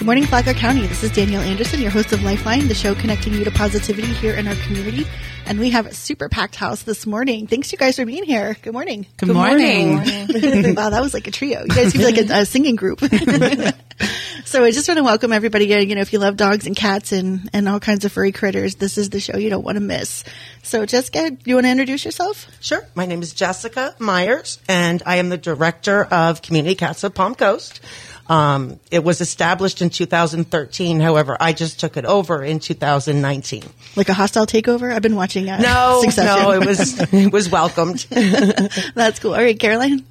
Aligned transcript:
Good 0.00 0.06
morning, 0.06 0.24
Flagler 0.24 0.54
County. 0.54 0.86
This 0.86 1.02
is 1.02 1.10
Danielle 1.10 1.42
Anderson, 1.42 1.78
your 1.78 1.90
host 1.90 2.10
of 2.14 2.22
Lifeline, 2.22 2.68
the 2.68 2.74
show 2.74 2.94
connecting 2.94 3.34
you 3.34 3.44
to 3.44 3.50
positivity 3.50 4.08
here 4.14 4.34
in 4.34 4.48
our 4.48 4.54
community. 4.54 5.06
And 5.44 5.60
we 5.60 5.68
have 5.72 5.84
a 5.84 5.92
super 5.92 6.30
packed 6.30 6.56
house 6.56 6.84
this 6.84 7.04
morning. 7.04 7.46
Thanks 7.46 7.70
you 7.70 7.76
guys 7.76 7.96
for 7.96 8.06
being 8.06 8.24
here. 8.24 8.56
Good 8.62 8.72
morning. 8.72 9.04
Good, 9.18 9.26
Good 9.26 9.34
morning. 9.34 9.96
morning. 9.96 10.74
wow, 10.74 10.88
that 10.88 11.02
was 11.02 11.12
like 11.12 11.26
a 11.26 11.30
trio. 11.30 11.60
You 11.64 11.68
guys 11.68 11.92
seem 11.92 12.00
like 12.00 12.16
a, 12.16 12.32
a 12.32 12.46
singing 12.46 12.76
group. 12.76 13.00
so 14.46 14.64
I 14.64 14.70
just 14.70 14.88
want 14.88 14.96
to 14.96 15.04
welcome 15.04 15.34
everybody. 15.34 15.66
You 15.66 15.94
know, 15.94 16.00
if 16.00 16.14
you 16.14 16.18
love 16.18 16.38
dogs 16.38 16.66
and 16.66 16.74
cats 16.74 17.12
and, 17.12 17.50
and 17.52 17.68
all 17.68 17.78
kinds 17.78 18.06
of 18.06 18.12
furry 18.12 18.32
critters, 18.32 18.76
this 18.76 18.96
is 18.96 19.10
the 19.10 19.20
show 19.20 19.36
you 19.36 19.50
don't 19.50 19.64
want 19.66 19.76
to 19.76 19.82
miss. 19.82 20.24
So 20.62 20.86
Jessica, 20.86 21.36
you 21.44 21.56
want 21.56 21.66
to 21.66 21.70
introduce 21.72 22.06
yourself? 22.06 22.46
Sure. 22.62 22.82
My 22.94 23.04
name 23.04 23.20
is 23.20 23.34
Jessica 23.34 23.94
Myers, 23.98 24.60
and 24.66 25.02
I 25.04 25.16
am 25.16 25.28
the 25.28 25.36
director 25.36 26.04
of 26.04 26.40
Community 26.40 26.74
Cats 26.74 27.04
of 27.04 27.14
Palm 27.14 27.34
Coast. 27.34 27.82
Um, 28.30 28.78
it 28.92 29.02
was 29.02 29.20
established 29.20 29.82
in 29.82 29.90
2013. 29.90 31.00
However, 31.00 31.36
I 31.40 31.52
just 31.52 31.80
took 31.80 31.96
it 31.96 32.04
over 32.04 32.44
in 32.44 32.60
2019. 32.60 33.64
Like 33.96 34.08
a 34.08 34.14
hostile 34.14 34.46
takeover? 34.46 34.94
I've 34.94 35.02
been 35.02 35.16
watching. 35.16 35.50
Uh, 35.50 35.58
no, 35.58 36.02
Succession. 36.02 36.42
no, 36.42 36.52
it 36.52 36.64
was 36.64 37.00
it 37.12 37.32
was 37.32 37.50
welcomed. 37.50 38.06
That's 38.94 39.18
cool. 39.18 39.34
All 39.34 39.42
right, 39.42 39.58
Caroline. 39.58 40.06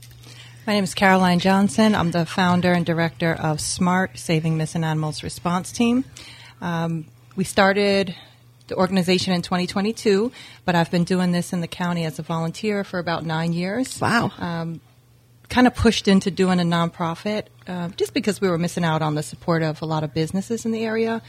My 0.67 0.73
name 0.73 0.83
is 0.83 0.93
Caroline 0.93 1.39
Johnson. 1.39 1.95
I'm 1.95 2.11
the 2.11 2.25
founder 2.25 2.73
and 2.73 2.85
director 2.85 3.31
of 3.33 3.61
SMART, 3.61 4.19
Saving 4.19 4.57
Missing 4.57 4.83
Animals 4.83 5.23
Response 5.23 5.71
Team. 5.71 6.03
Um, 6.61 7.05
we 7.37 7.45
started 7.45 8.13
the 8.67 8.75
organization 8.75 9.31
in 9.33 9.41
2022, 9.41 10.29
but 10.65 10.75
I've 10.75 10.91
been 10.91 11.05
doing 11.05 11.31
this 11.31 11.53
in 11.53 11.61
the 11.61 11.67
county 11.67 12.03
as 12.03 12.19
a 12.19 12.21
volunteer 12.21 12.83
for 12.83 12.99
about 12.99 13.25
nine 13.25 13.53
years. 13.53 13.99
Wow. 14.01 14.31
Um, 14.37 14.81
kind 15.49 15.67
of 15.67 15.75
pushed 15.75 16.07
into 16.07 16.31
doing 16.31 16.59
a 16.59 16.63
nonprofit 16.63 17.45
uh, 17.67 17.89
just 17.89 18.13
because 18.13 18.39
we 18.39 18.47
were 18.47 18.57
missing 18.57 18.83
out 18.83 19.01
on 19.01 19.15
the 19.15 19.23
support 19.23 19.63
of 19.63 19.81
a 19.81 19.85
lot 19.85 20.03
of 20.03 20.13
businesses 20.13 20.65
in 20.65 20.71
the 20.71 20.85
area. 20.85 21.21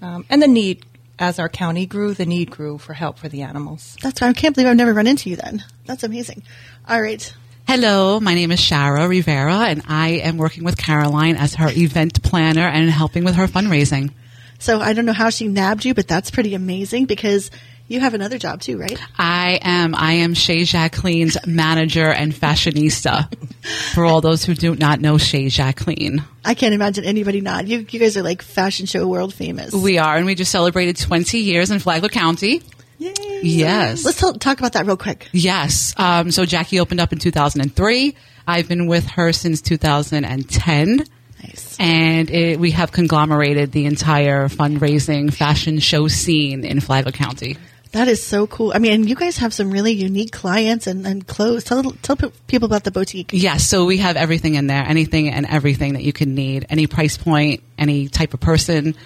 Um, 0.00 0.24
and 0.30 0.40
the 0.40 0.48
need 0.48 0.84
as 1.18 1.38
our 1.38 1.48
county 1.48 1.86
grew 1.86 2.14
the 2.14 2.26
need 2.26 2.50
grew 2.50 2.78
for 2.78 2.92
help 2.92 3.18
for 3.18 3.28
the 3.28 3.42
animals. 3.42 3.96
That's 4.02 4.20
i 4.20 4.32
can't 4.32 4.54
believe 4.54 4.68
i've 4.68 4.76
never 4.76 4.92
run 4.92 5.06
into 5.06 5.30
you 5.30 5.36
then. 5.36 5.64
That's 5.86 6.02
amazing. 6.02 6.42
All 6.88 7.00
right. 7.00 7.34
Hello, 7.66 8.20
my 8.20 8.34
name 8.34 8.52
is 8.52 8.60
Shara 8.60 9.08
Rivera, 9.08 9.60
and 9.60 9.82
I 9.88 10.08
am 10.08 10.36
working 10.36 10.64
with 10.64 10.76
Caroline 10.76 11.36
as 11.36 11.54
her 11.54 11.70
event 11.70 12.22
planner 12.22 12.66
and 12.66 12.90
helping 12.90 13.24
with 13.24 13.36
her 13.36 13.46
fundraising. 13.46 14.12
So 14.58 14.80
I 14.80 14.92
don't 14.92 15.06
know 15.06 15.14
how 15.14 15.30
she 15.30 15.48
nabbed 15.48 15.84
you, 15.84 15.94
but 15.94 16.06
that's 16.06 16.30
pretty 16.30 16.54
amazing 16.54 17.06
because 17.06 17.50
you 17.94 18.00
have 18.00 18.12
another 18.14 18.38
job 18.38 18.60
too, 18.60 18.76
right? 18.76 19.00
I 19.16 19.58
am. 19.62 19.94
I 19.94 20.14
am 20.14 20.34
Chez 20.34 20.66
Jacqueline's 20.70 21.38
manager 21.46 22.10
and 22.10 22.32
fashionista. 22.34 23.32
for 23.94 24.04
all 24.04 24.20
those 24.20 24.44
who 24.44 24.54
do 24.54 24.74
not 24.74 25.00
know 25.00 25.16
Chez 25.16 25.50
Jacqueline, 25.50 26.22
I 26.44 26.54
can't 26.54 26.74
imagine 26.74 27.04
anybody 27.04 27.40
not. 27.40 27.66
You, 27.66 27.86
you 27.88 28.00
guys 28.00 28.16
are 28.16 28.22
like 28.22 28.42
fashion 28.42 28.86
show 28.86 29.06
world 29.06 29.32
famous. 29.32 29.72
We 29.72 29.98
are, 29.98 30.16
and 30.16 30.26
we 30.26 30.34
just 30.34 30.50
celebrated 30.50 30.96
20 30.96 31.38
years 31.38 31.70
in 31.70 31.78
Flagler 31.78 32.08
County. 32.08 32.60
Yay. 32.98 33.12
Yes. 33.42 34.04
Let's 34.04 34.20
talk 34.20 34.58
about 34.58 34.74
that 34.74 34.86
real 34.86 34.96
quick. 34.96 35.28
Yes. 35.32 35.94
Um, 35.96 36.30
so 36.30 36.44
Jackie 36.44 36.80
opened 36.80 37.00
up 37.00 37.12
in 37.12 37.18
2003. 37.18 38.16
I've 38.46 38.68
been 38.68 38.86
with 38.86 39.06
her 39.10 39.32
since 39.32 39.60
2010. 39.62 41.04
Nice. 41.42 41.76
And 41.78 42.30
it, 42.30 42.58
we 42.58 42.70
have 42.72 42.92
conglomerated 42.92 43.72
the 43.72 43.86
entire 43.86 44.48
fundraising 44.48 45.32
fashion 45.32 45.78
show 45.78 46.08
scene 46.08 46.64
in 46.64 46.80
Flagler 46.80 47.12
County. 47.12 47.56
That 47.94 48.08
is 48.08 48.20
so 48.20 48.48
cool. 48.48 48.72
I 48.74 48.80
mean, 48.80 49.06
you 49.06 49.14
guys 49.14 49.36
have 49.36 49.54
some 49.54 49.70
really 49.70 49.92
unique 49.92 50.32
clients 50.32 50.88
and, 50.88 51.06
and 51.06 51.24
clothes. 51.24 51.62
Tell, 51.62 51.84
tell 52.02 52.16
people 52.48 52.66
about 52.66 52.82
the 52.82 52.90
boutique. 52.90 53.30
Yes, 53.32 53.68
so 53.68 53.84
we 53.84 53.98
have 53.98 54.16
everything 54.16 54.56
in 54.56 54.66
there, 54.66 54.82
anything 54.82 55.30
and 55.30 55.46
everything 55.46 55.92
that 55.92 56.02
you 56.02 56.12
can 56.12 56.34
need, 56.34 56.66
any 56.68 56.88
price 56.88 57.16
point, 57.16 57.62
any 57.78 58.08
type 58.08 58.34
of 58.34 58.40
person. 58.40 58.96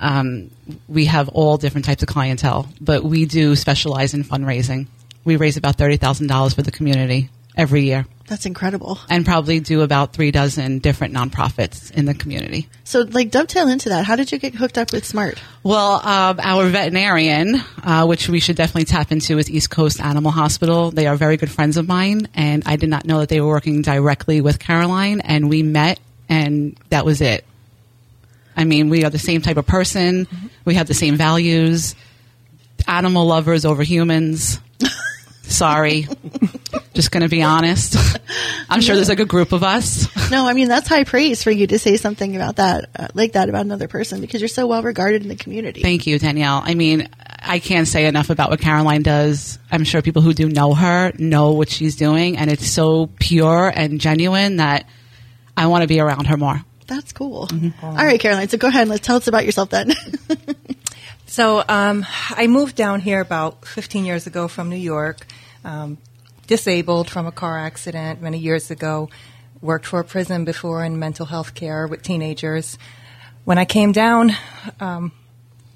Um, 0.00 0.50
we 0.88 1.04
have 1.04 1.28
all 1.28 1.56
different 1.56 1.84
types 1.84 2.02
of 2.02 2.08
clientele, 2.08 2.68
but 2.80 3.04
we 3.04 3.26
do 3.26 3.54
specialize 3.54 4.12
in 4.12 4.24
fundraising. 4.24 4.88
We 5.24 5.36
raise 5.36 5.56
about 5.56 5.76
$30,000 5.78 6.52
for 6.52 6.62
the 6.62 6.72
community 6.72 7.30
every 7.56 7.82
year. 7.82 8.06
That's 8.26 8.44
incredible. 8.44 8.98
And 9.08 9.24
probably 9.24 9.60
do 9.60 9.82
about 9.82 10.12
three 10.12 10.32
dozen 10.32 10.80
different 10.80 11.14
nonprofits 11.14 11.92
in 11.92 12.06
the 12.06 12.14
community. 12.14 12.68
So, 12.82 13.02
like, 13.02 13.30
dovetail 13.30 13.68
into 13.68 13.90
that. 13.90 14.04
How 14.04 14.16
did 14.16 14.32
you 14.32 14.38
get 14.38 14.54
hooked 14.54 14.78
up 14.78 14.90
with 14.92 15.04
Smart? 15.04 15.40
Well, 15.62 16.04
um, 16.04 16.40
our 16.42 16.68
veterinarian, 16.68 17.62
uh, 17.84 18.04
which 18.06 18.28
we 18.28 18.40
should 18.40 18.56
definitely 18.56 18.86
tap 18.86 19.12
into, 19.12 19.38
is 19.38 19.48
East 19.48 19.70
Coast 19.70 20.00
Animal 20.00 20.32
Hospital. 20.32 20.90
They 20.90 21.06
are 21.06 21.14
very 21.14 21.36
good 21.36 21.50
friends 21.50 21.76
of 21.76 21.86
mine, 21.86 22.28
and 22.34 22.64
I 22.66 22.76
did 22.76 22.88
not 22.88 23.04
know 23.04 23.20
that 23.20 23.28
they 23.28 23.40
were 23.40 23.48
working 23.48 23.82
directly 23.82 24.40
with 24.40 24.58
Caroline, 24.58 25.20
and 25.20 25.48
we 25.48 25.62
met, 25.62 26.00
and 26.28 26.76
that 26.90 27.04
was 27.04 27.20
it. 27.20 27.44
I 28.56 28.64
mean, 28.64 28.88
we 28.88 29.04
are 29.04 29.10
the 29.10 29.18
same 29.18 29.40
type 29.40 29.56
of 29.56 29.66
person. 29.66 30.26
Mm-hmm. 30.26 30.46
We 30.64 30.74
have 30.74 30.88
the 30.88 30.94
same 30.94 31.16
values. 31.16 31.94
Animal 32.88 33.26
lovers 33.26 33.64
over 33.64 33.82
humans. 33.82 34.58
Sorry. 35.48 36.08
Just 36.94 37.10
going 37.10 37.22
to 37.22 37.28
be 37.28 37.42
honest. 37.42 37.96
I'm 38.68 38.80
sure 38.80 38.96
there's 38.96 39.08
like 39.08 39.20
a 39.20 39.26
group 39.26 39.52
of 39.52 39.62
us. 39.62 40.08
No, 40.30 40.46
I 40.46 40.54
mean, 40.54 40.68
that's 40.68 40.88
high 40.88 41.04
praise 41.04 41.42
for 41.42 41.50
you 41.50 41.66
to 41.68 41.78
say 41.78 41.96
something 41.96 42.34
about 42.34 42.56
that, 42.56 42.90
uh, 42.96 43.08
like 43.14 43.32
that 43.32 43.48
about 43.48 43.64
another 43.64 43.86
person 43.86 44.20
because 44.20 44.40
you're 44.40 44.48
so 44.48 44.66
well 44.66 44.82
regarded 44.82 45.22
in 45.22 45.28
the 45.28 45.36
community. 45.36 45.82
Thank 45.82 46.06
you, 46.06 46.18
Danielle. 46.18 46.62
I 46.64 46.74
mean, 46.74 47.08
I 47.40 47.58
can't 47.58 47.86
say 47.86 48.06
enough 48.06 48.30
about 48.30 48.50
what 48.50 48.60
Caroline 48.60 49.02
does. 49.02 49.58
I'm 49.70 49.84
sure 49.84 50.02
people 50.02 50.22
who 50.22 50.34
do 50.34 50.48
know 50.48 50.74
her 50.74 51.12
know 51.18 51.52
what 51.52 51.68
she's 51.68 51.96
doing, 51.96 52.36
and 52.36 52.50
it's 52.50 52.66
so 52.66 53.08
pure 53.20 53.72
and 53.74 54.00
genuine 54.00 54.56
that 54.56 54.88
I 55.56 55.66
want 55.66 55.82
to 55.82 55.88
be 55.88 56.00
around 56.00 56.26
her 56.26 56.36
more. 56.36 56.60
That's 56.86 57.12
cool. 57.12 57.46
Mm-hmm. 57.48 57.84
All 57.84 57.94
right, 57.94 58.18
Caroline. 58.18 58.48
So 58.48 58.58
go 58.58 58.68
ahead 58.68 58.82
and 58.82 58.90
let's 58.90 59.06
tell 59.06 59.16
us 59.16 59.26
about 59.26 59.44
yourself 59.44 59.70
then. 59.70 59.92
so 61.36 61.62
um, 61.68 62.06
I 62.30 62.46
moved 62.46 62.76
down 62.76 63.00
here 63.00 63.20
about 63.20 63.66
15 63.66 64.06
years 64.06 64.26
ago 64.26 64.48
from 64.48 64.70
New 64.70 64.76
York 64.76 65.26
um, 65.66 65.98
disabled 66.46 67.10
from 67.10 67.26
a 67.26 67.32
car 67.32 67.58
accident 67.58 68.22
many 68.22 68.38
years 68.38 68.70
ago, 68.70 69.10
worked 69.60 69.84
for 69.84 70.00
a 70.00 70.04
prison 70.04 70.46
before 70.46 70.82
in 70.82 70.98
mental 70.98 71.26
health 71.26 71.54
care 71.54 71.86
with 71.86 72.02
teenagers. 72.02 72.78
When 73.44 73.58
I 73.58 73.66
came 73.66 73.92
down, 73.92 74.32
um, 74.80 75.12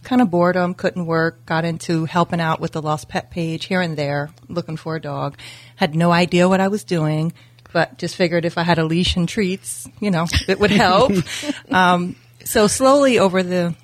kind 0.02 0.22
of 0.22 0.30
boredom, 0.30 0.72
couldn't 0.72 1.04
work, 1.04 1.44
got 1.44 1.66
into 1.66 2.06
helping 2.06 2.40
out 2.40 2.58
with 2.58 2.72
the 2.72 2.80
lost 2.80 3.10
pet 3.10 3.30
page 3.30 3.66
here 3.66 3.82
and 3.82 3.98
there, 3.98 4.30
looking 4.48 4.78
for 4.78 4.96
a 4.96 5.00
dog. 5.00 5.36
Had 5.76 5.94
no 5.94 6.10
idea 6.10 6.48
what 6.48 6.62
I 6.62 6.68
was 6.68 6.84
doing, 6.84 7.34
but 7.70 7.98
just 7.98 8.16
figured 8.16 8.46
if 8.46 8.56
I 8.56 8.62
had 8.62 8.78
a 8.78 8.84
leash 8.86 9.14
and 9.14 9.28
treats, 9.28 9.86
you 10.00 10.10
know, 10.10 10.26
it 10.48 10.58
would 10.58 10.70
help. 10.70 11.12
um, 11.70 12.16
so 12.44 12.66
slowly 12.66 13.18
over 13.18 13.42
the, 13.42 13.74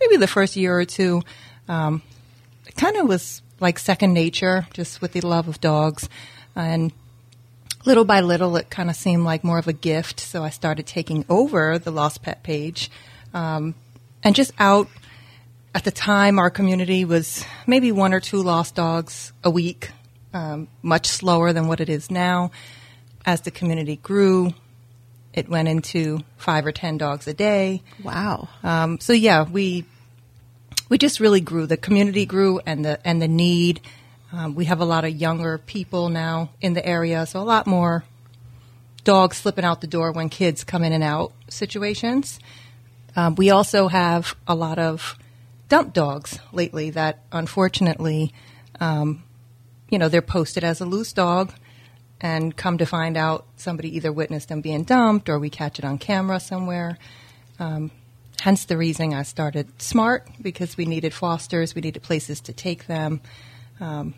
maybe 0.00 0.16
the 0.16 0.26
first 0.26 0.56
year 0.56 0.78
or 0.78 0.84
two, 0.84 1.22
um, 1.68 2.02
it 2.66 2.74
kind 2.76 2.96
of 2.96 3.06
was 3.06 3.42
like 3.60 3.78
second 3.78 4.12
nature, 4.14 4.66
just 4.72 5.00
with 5.00 5.12
the 5.12 5.20
love 5.20 5.46
of 5.46 5.60
dogs. 5.60 6.08
And 6.56 6.92
little 7.84 8.04
by 8.04 8.20
little, 8.20 8.56
it 8.56 8.70
kind 8.70 8.90
of 8.90 8.96
seemed 8.96 9.24
like 9.24 9.44
more 9.44 9.58
of 9.58 9.68
a 9.68 9.72
gift. 9.72 10.20
So 10.20 10.42
I 10.42 10.50
started 10.50 10.86
taking 10.86 11.24
over 11.28 11.78
the 11.78 11.90
Lost 11.90 12.22
Pet 12.22 12.42
page. 12.42 12.90
Um, 13.32 13.74
and 14.22 14.34
just 14.34 14.52
out 14.58 14.88
at 15.74 15.84
the 15.84 15.90
time, 15.90 16.38
our 16.38 16.50
community 16.50 17.04
was 17.04 17.44
maybe 17.66 17.92
one 17.92 18.12
or 18.12 18.20
two 18.20 18.42
lost 18.42 18.74
dogs 18.74 19.32
a 19.44 19.50
week, 19.50 19.90
um, 20.34 20.68
much 20.82 21.06
slower 21.06 21.52
than 21.52 21.68
what 21.68 21.80
it 21.80 21.88
is 21.88 22.10
now. 22.10 22.50
As 23.24 23.42
the 23.42 23.50
community 23.50 23.96
grew, 23.96 24.54
it 25.32 25.48
went 25.48 25.68
into 25.68 26.20
five 26.36 26.66
or 26.66 26.72
ten 26.72 26.98
dogs 26.98 27.26
a 27.26 27.34
day. 27.34 27.82
Wow. 28.02 28.48
Um, 28.62 28.98
so 29.00 29.12
yeah, 29.12 29.44
we 29.48 29.84
we 30.88 30.98
just 30.98 31.20
really 31.20 31.40
grew. 31.40 31.66
The 31.66 31.76
community 31.76 32.26
grew, 32.26 32.60
and 32.66 32.84
the 32.84 33.06
and 33.06 33.22
the 33.22 33.28
need. 33.28 33.80
Um, 34.32 34.54
we 34.54 34.66
have 34.66 34.80
a 34.80 34.84
lot 34.84 35.04
of 35.04 35.10
younger 35.10 35.58
people 35.58 36.08
now 36.08 36.50
in 36.60 36.74
the 36.74 36.84
area, 36.86 37.26
so 37.26 37.40
a 37.40 37.42
lot 37.42 37.66
more 37.66 38.04
dogs 39.02 39.38
slipping 39.38 39.64
out 39.64 39.80
the 39.80 39.86
door 39.86 40.12
when 40.12 40.28
kids 40.28 40.62
come 40.62 40.84
in 40.84 40.92
and 40.92 41.02
out 41.02 41.32
situations. 41.48 42.38
Um, 43.16 43.34
we 43.34 43.50
also 43.50 43.88
have 43.88 44.36
a 44.46 44.54
lot 44.54 44.78
of 44.78 45.16
dump 45.68 45.92
dogs 45.92 46.38
lately 46.52 46.90
that 46.90 47.24
unfortunately, 47.32 48.32
um, 48.78 49.24
you 49.88 49.98
know, 49.98 50.08
they're 50.08 50.22
posted 50.22 50.62
as 50.62 50.80
a 50.80 50.86
loose 50.86 51.12
dog 51.12 51.52
and 52.20 52.56
come 52.56 52.78
to 52.78 52.86
find 52.86 53.16
out 53.16 53.46
somebody 53.56 53.96
either 53.96 54.12
witnessed 54.12 54.48
them 54.48 54.60
being 54.60 54.84
dumped 54.84 55.28
or 55.28 55.38
we 55.38 55.50
catch 55.50 55.78
it 55.78 55.84
on 55.84 55.98
camera 55.98 56.38
somewhere. 56.40 56.98
Um, 57.58 57.90
hence 58.40 58.64
the 58.64 58.76
reason 58.76 59.14
I 59.14 59.22
started 59.22 59.80
Smart 59.80 60.28
because 60.40 60.76
we 60.76 60.84
needed 60.84 61.14
fosters, 61.14 61.74
we 61.74 61.80
needed 61.80 62.02
places 62.02 62.40
to 62.42 62.52
take 62.52 62.86
them. 62.86 63.20
Um, 63.80 64.14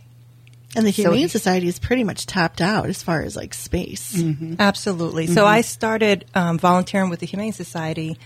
and 0.75 0.87
the 0.87 0.91
Humane 0.91 1.29
so, 1.29 1.39
Society 1.39 1.69
is 1.69 1.79
pretty 1.79 2.03
much 2.03 2.27
tapped 2.27 2.61
out 2.61 2.87
as 2.87 3.03
far 3.03 3.21
as 3.21 3.37
like 3.37 3.53
space. 3.53 4.17
Mm-hmm. 4.17 4.55
Absolutely. 4.59 5.25
Mm-hmm. 5.27 5.35
So 5.35 5.45
I 5.45 5.61
started 5.61 6.25
um, 6.35 6.59
volunteering 6.59 7.11
with 7.11 7.21
the 7.21 7.27
Humane 7.27 7.53
Society, 7.53 8.19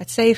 I'd 0.00 0.10
say 0.10 0.34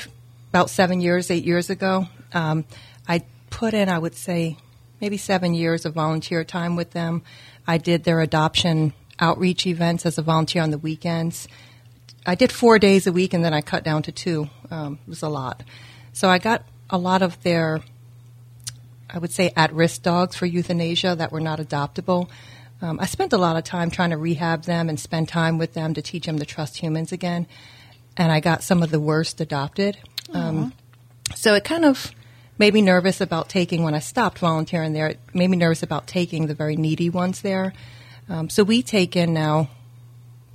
about 0.49 0.69
seven 0.69 1.01
years, 1.01 1.31
eight 1.31 1.45
years 1.45 1.69
ago. 1.69 2.07
Um, 2.31 2.65
I 3.07 3.23
put 3.49 3.73
in, 3.73 3.89
I 3.89 3.97
would 3.97 4.15
say, 4.15 4.57
maybe 5.01 5.17
seven 5.17 5.53
years 5.53 5.85
of 5.85 5.93
volunteer 5.93 6.43
time 6.43 6.75
with 6.75 6.91
them. 6.91 7.23
I 7.67 7.77
did 7.77 8.03
their 8.03 8.21
adoption 8.21 8.93
outreach 9.19 9.67
events 9.67 10.05
as 10.05 10.17
a 10.17 10.21
volunteer 10.21 10.61
on 10.61 10.71
the 10.71 10.77
weekends 10.77 11.47
I 12.27 12.35
did 12.35 12.51
four 12.51 12.77
days 12.77 13.07
a 13.07 13.13
week, 13.13 13.33
and 13.33 13.43
then 13.43 13.53
I 13.53 13.61
cut 13.61 13.85
down 13.85 14.03
to 14.03 14.11
two. 14.11 14.49
Um, 14.69 14.99
it 15.07 15.09
was 15.09 15.21
a 15.21 15.29
lot. 15.29 15.63
So 16.11 16.27
I 16.27 16.39
got 16.39 16.65
a 16.89 16.97
lot 16.97 17.21
of 17.21 17.41
their, 17.41 17.79
I 19.09 19.17
would 19.17 19.31
say, 19.31 19.53
at-risk 19.55 20.01
dogs 20.01 20.35
for 20.35 20.45
euthanasia 20.45 21.15
that 21.15 21.31
were 21.31 21.39
not 21.39 21.59
adoptable. 21.59 22.29
Um, 22.81 22.99
I 22.99 23.05
spent 23.05 23.31
a 23.31 23.37
lot 23.37 23.55
of 23.55 23.63
time 23.63 23.89
trying 23.89 24.09
to 24.09 24.17
rehab 24.17 24.63
them 24.63 24.89
and 24.89 24.99
spend 24.99 25.29
time 25.29 25.57
with 25.57 25.73
them 25.73 25.93
to 25.93 26.01
teach 26.01 26.25
them 26.25 26.37
to 26.37 26.45
trust 26.45 26.77
humans 26.77 27.13
again. 27.13 27.47
And 28.17 28.29
I 28.29 28.41
got 28.41 28.61
some 28.61 28.83
of 28.83 28.91
the 28.91 28.99
worst 28.99 29.39
adopted. 29.39 29.97
Um, 30.33 30.73
so 31.33 31.53
it 31.53 31.63
kind 31.63 31.85
of 31.85 32.11
made 32.57 32.73
me 32.73 32.81
nervous 32.81 33.21
about 33.21 33.49
taking 33.49 33.83
when 33.83 33.93
I 33.93 33.99
stopped 33.99 34.39
volunteering 34.39 34.93
there. 34.93 35.07
It 35.07 35.19
made 35.33 35.49
me 35.49 35.57
nervous 35.57 35.83
about 35.83 36.07
taking 36.07 36.47
the 36.47 36.55
very 36.55 36.75
needy 36.75 37.09
ones 37.09 37.41
there. 37.41 37.73
Um, 38.29 38.49
so 38.49 38.63
we 38.63 38.81
take 38.81 39.15
in 39.15 39.33
now 39.33 39.69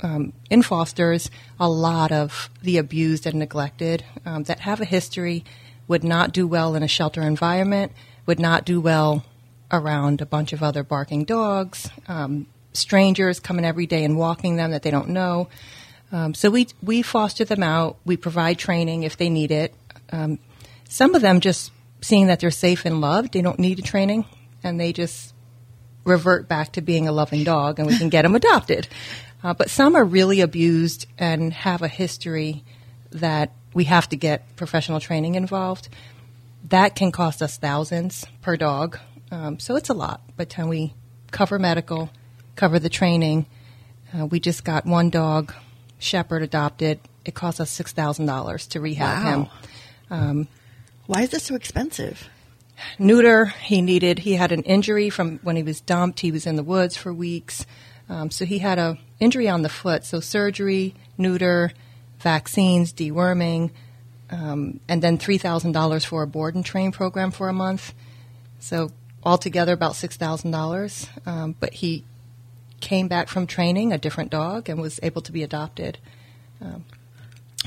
um, 0.02 0.32
in 0.50 0.62
fosters 0.62 1.30
a 1.60 1.68
lot 1.68 2.12
of 2.12 2.50
the 2.62 2.78
abused 2.78 3.26
and 3.26 3.38
neglected 3.38 4.04
um, 4.26 4.44
that 4.44 4.60
have 4.60 4.80
a 4.80 4.84
history, 4.84 5.44
would 5.88 6.04
not 6.04 6.32
do 6.32 6.46
well 6.46 6.74
in 6.74 6.82
a 6.82 6.88
shelter 6.88 7.22
environment, 7.22 7.92
would 8.26 8.40
not 8.40 8.64
do 8.64 8.80
well 8.80 9.24
around 9.70 10.20
a 10.20 10.26
bunch 10.26 10.52
of 10.52 10.62
other 10.62 10.82
barking 10.82 11.24
dogs, 11.24 11.88
um, 12.08 12.46
strangers 12.72 13.40
coming 13.40 13.64
every 13.64 13.86
day 13.86 14.04
and 14.04 14.16
walking 14.16 14.56
them 14.56 14.70
that 14.70 14.82
they 14.82 14.90
don't 14.90 15.08
know. 15.08 15.48
Um, 16.10 16.34
so 16.34 16.50
we 16.50 16.68
we 16.82 17.00
foster 17.00 17.44
them 17.44 17.62
out. 17.62 17.96
We 18.04 18.16
provide 18.16 18.58
training 18.58 19.04
if 19.04 19.16
they 19.16 19.30
need 19.30 19.50
it. 19.50 19.74
Um, 20.10 20.38
some 20.88 21.14
of 21.14 21.22
them 21.22 21.40
just 21.40 21.72
seeing 22.02 22.26
that 22.26 22.40
they're 22.40 22.50
safe 22.50 22.84
and 22.84 23.00
loved, 23.00 23.32
they 23.32 23.40
don't 23.42 23.58
need 23.58 23.78
a 23.78 23.82
training, 23.82 24.26
and 24.62 24.78
they 24.78 24.92
just 24.92 25.32
revert 26.04 26.48
back 26.48 26.72
to 26.72 26.82
being 26.82 27.08
a 27.08 27.12
loving 27.12 27.44
dog, 27.44 27.78
and 27.78 27.88
we 27.88 27.96
can 27.96 28.08
get 28.10 28.22
them 28.22 28.34
adopted. 28.34 28.88
Uh, 29.42 29.54
but 29.54 29.70
some 29.70 29.94
are 29.96 30.04
really 30.04 30.40
abused 30.40 31.06
and 31.18 31.52
have 31.52 31.80
a 31.82 31.88
history 31.88 32.62
that 33.10 33.52
we 33.74 33.84
have 33.84 34.08
to 34.10 34.16
get 34.16 34.54
professional 34.56 35.00
training 35.00 35.34
involved. 35.36 35.88
That 36.68 36.94
can 36.94 37.10
cost 37.12 37.42
us 37.42 37.56
thousands 37.56 38.24
per 38.42 38.56
dog. 38.56 38.98
Um, 39.30 39.58
so 39.58 39.76
it's 39.76 39.88
a 39.88 39.94
lot. 39.94 40.20
By 40.36 40.44
the 40.44 40.50
time 40.50 40.68
we 40.68 40.92
cover 41.30 41.58
medical, 41.58 42.10
cover 42.56 42.78
the 42.78 42.88
training, 42.90 43.46
uh, 44.16 44.26
we 44.26 44.38
just 44.40 44.62
got 44.64 44.86
one 44.86 45.08
dog, 45.10 45.52
Shepherd, 45.98 46.42
adopted. 46.42 47.00
It 47.24 47.34
cost 47.34 47.60
us 47.60 47.76
$6,000 47.76 48.68
to 48.70 48.80
rehab 48.80 49.24
Wow. 49.24 49.30
him. 49.30 49.48
Um, 50.10 50.48
Why 51.06 51.22
is 51.22 51.30
this 51.30 51.44
so 51.44 51.54
expensive? 51.54 52.28
neuter. 52.98 53.46
He 53.46 53.82
needed. 53.82 54.20
He 54.20 54.34
had 54.34 54.52
an 54.52 54.62
injury 54.62 55.10
from 55.10 55.38
when 55.42 55.56
he 55.56 55.62
was 55.62 55.80
dumped. 55.80 56.20
He 56.20 56.32
was 56.32 56.46
in 56.46 56.56
the 56.56 56.62
woods 56.62 56.96
for 56.96 57.12
weeks, 57.12 57.66
um, 58.08 58.30
so 58.30 58.44
he 58.44 58.58
had 58.58 58.78
a 58.78 58.98
injury 59.20 59.48
on 59.48 59.62
the 59.62 59.68
foot. 59.68 60.04
So 60.04 60.20
surgery, 60.20 60.94
neuter, 61.18 61.72
vaccines, 62.18 62.92
deworming, 62.92 63.70
um, 64.30 64.80
and 64.88 65.02
then 65.02 65.18
three 65.18 65.38
thousand 65.38 65.72
dollars 65.72 66.04
for 66.04 66.22
a 66.22 66.26
board 66.26 66.54
and 66.54 66.64
train 66.64 66.92
program 66.92 67.30
for 67.30 67.48
a 67.48 67.52
month. 67.52 67.94
So 68.58 68.90
altogether 69.22 69.72
about 69.72 69.96
six 69.96 70.16
thousand 70.16 70.50
dollars. 70.50 71.08
Um, 71.26 71.54
but 71.58 71.74
he 71.74 72.04
came 72.80 73.06
back 73.06 73.28
from 73.28 73.46
training 73.46 73.92
a 73.92 73.98
different 73.98 74.30
dog 74.30 74.68
and 74.68 74.80
was 74.80 74.98
able 75.02 75.22
to 75.22 75.32
be 75.32 75.42
adopted. 75.42 75.98
Um, 76.60 76.84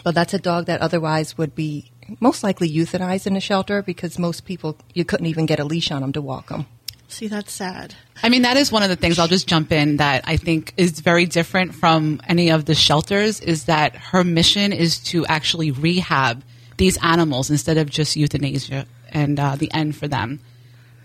but 0.04 0.14
that's 0.14 0.34
a 0.34 0.40
dog 0.40 0.66
that 0.66 0.82
otherwise 0.82 1.38
would 1.38 1.56
be 1.56 1.92
most 2.20 2.44
likely 2.44 2.70
euthanized 2.70 3.28
in 3.28 3.36
a 3.36 3.40
shelter 3.40 3.82
because 3.82 4.20
most 4.20 4.46
people 4.46 4.78
you 4.94 5.06
couldn't 5.06 5.26
even 5.26 5.46
get 5.46 5.60
a 5.60 5.64
leash 5.64 5.92
on 5.92 6.02
them 6.02 6.14
to 6.14 6.22
walk 6.22 6.50
them. 6.50 6.66
See, 7.08 7.28
that's 7.28 7.54
sad. 7.54 7.96
I 8.24 8.30
mean, 8.30 8.42
that 8.42 8.58
is 8.58 8.72
one 8.72 8.84
of 8.84 8.90
the 8.90 8.96
things 8.96 9.20
I'll 9.20 9.28
just 9.28 9.48
jump 9.48 9.72
in 9.72 9.98
that 9.98 10.24
I 10.26 10.38
think 10.38 10.74
is 10.76 11.00
very 11.00 11.26
different 11.26 11.76
from 11.76 12.20
any 12.28 12.50
of 12.50 12.66
the 12.66 12.76
shelters 12.76 13.40
is 13.40 13.66
that 13.66 13.96
her 13.96 14.24
mission 14.24 14.74
is 14.74 15.00
to 15.06 15.26
actually 15.28 15.72
rehab 15.72 16.44
these 16.78 16.98
animals 17.04 17.50
instead 17.50 17.78
of 17.78 17.90
just 17.90 18.16
euthanasia 18.16 18.86
and 19.10 19.40
uh, 19.40 19.56
the 19.56 19.72
end 19.72 19.96
for 19.96 20.08
them. 20.08 20.40